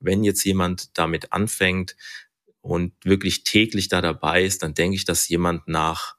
wenn 0.00 0.24
jetzt 0.24 0.44
jemand 0.44 0.96
damit 0.96 1.32
anfängt, 1.32 1.94
und 2.68 2.92
wirklich 3.02 3.44
täglich 3.44 3.88
da 3.88 4.00
dabei 4.02 4.44
ist, 4.44 4.62
dann 4.62 4.74
denke 4.74 4.96
ich, 4.96 5.04
dass 5.04 5.28
jemand 5.28 5.66
nach 5.68 6.16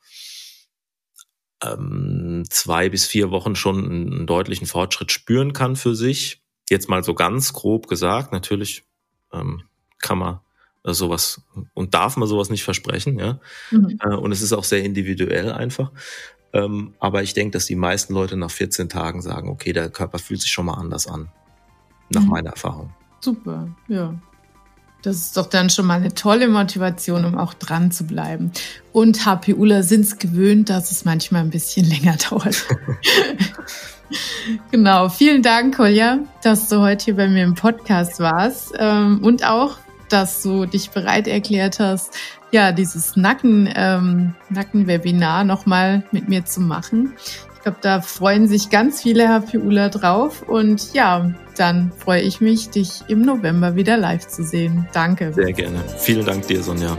ähm, 1.64 2.44
zwei 2.50 2.90
bis 2.90 3.06
vier 3.06 3.32
Wochen 3.32 3.56
schon 3.56 3.86
einen 3.86 4.28
deutlichen 4.28 4.66
Fortschritt 4.66 5.12
spüren 5.12 5.54
kann 5.54 5.76
für 5.76 5.96
sich. 5.96 6.42
Jetzt 6.70 6.90
mal 6.90 7.04
so 7.04 7.14
ganz 7.14 7.54
grob 7.54 7.88
gesagt, 7.88 8.32
natürlich 8.32 8.86
ähm, 9.32 9.64
kann 10.00 10.18
man 10.18 10.40
äh, 10.84 10.94
sowas 10.94 11.44
und 11.74 11.94
darf 11.94 12.18
man 12.18 12.28
sowas 12.28 12.50
nicht 12.50 12.64
versprechen, 12.64 13.20
ja. 13.20 13.40
Mhm. 13.70 14.00
Äh, 14.02 14.16
und 14.16 14.32
es 14.32 14.42
ist 14.42 14.54
auch 14.54 14.64
sehr 14.64 14.84
individuell 14.84 15.52
einfach. 15.52 15.92
Ähm, 16.52 16.96
aber 17.00 17.22
ich 17.22 17.36
denke, 17.36 17.52
dass 17.52 17.68
die 17.68 17.76
meisten 17.76 18.14
Leute 18.14 18.38
nach 18.38 18.50
14 18.50 18.90
Tagen 18.90 19.22
sagen, 19.22 19.50
okay, 19.50 19.72
der 19.72 19.92
Körper 19.92 20.18
fühlt 20.18 20.42
sich 20.42 20.52
schon 20.52 20.66
mal 20.66 20.76
anders 20.76 21.06
an. 21.06 21.30
Nach 22.10 22.24
mhm. 22.24 22.30
meiner 22.30 22.50
Erfahrung. 22.52 22.92
Super, 23.20 23.76
ja. 23.88 24.20
Das 25.02 25.16
ist 25.16 25.38
doch 25.38 25.48
dann 25.48 25.70
schon 25.70 25.86
mal 25.86 25.96
eine 25.96 26.14
tolle 26.14 26.50
Motivation, 26.50 27.24
um 27.24 27.38
auch 27.38 27.54
dran 27.54 27.92
zu 27.92 28.06
bleiben. 28.06 28.52
Und 28.92 29.26
HPUler 29.26 29.84
sind 29.84 30.02
es 30.02 30.18
gewöhnt, 30.18 30.70
dass 30.70 30.92
es 30.92 31.06
manchmal 31.06 31.42
ein 31.42 31.50
bisschen 31.50 31.86
länger 31.90 32.18
dauert. 32.30 32.66
genau. 34.72 35.08
Vielen 35.10 35.42
Dank, 35.42 35.78
Kolja, 35.78 36.20
dass 36.44 36.68
du 36.68 36.82
heute 36.82 37.06
hier 37.06 37.16
bei 37.16 37.28
mir 37.30 37.44
im 37.44 37.56
Podcast 37.56 38.20
warst 38.20 38.74
ähm, 38.78 39.24
und 39.24 39.46
auch, 39.46 39.78
dass 40.10 40.42
du 40.42 40.66
dich 40.66 40.90
bereit 40.90 41.28
erklärt 41.28 41.80
hast, 41.80 42.14
ja, 42.52 42.72
dieses 42.72 43.16
Nacken, 43.16 43.72
ähm, 43.76 44.34
Nacken-Webinar 44.50 45.44
nochmal 45.44 46.04
mit 46.12 46.28
mir 46.28 46.46
zu 46.46 46.62
machen. 46.62 47.14
Ich 47.60 47.64
glaube, 47.64 47.80
da 47.82 48.00
freuen 48.00 48.48
sich 48.48 48.70
ganz 48.70 49.02
viele 49.02 49.28
HPUler 49.28 49.90
drauf. 49.90 50.44
Und 50.44 50.94
ja, 50.94 51.34
dann 51.58 51.92
freue 51.92 52.22
ich 52.22 52.40
mich, 52.40 52.70
dich 52.70 53.02
im 53.10 53.22
November 53.22 53.76
wieder 53.76 53.98
live 53.98 54.26
zu 54.26 54.46
sehen. 54.46 54.88
Danke. 54.94 55.34
Sehr 55.34 55.52
gerne. 55.52 55.84
Vielen 55.98 56.26
Dank 56.26 56.48
dir, 56.48 56.64
Sonja. 56.64 56.96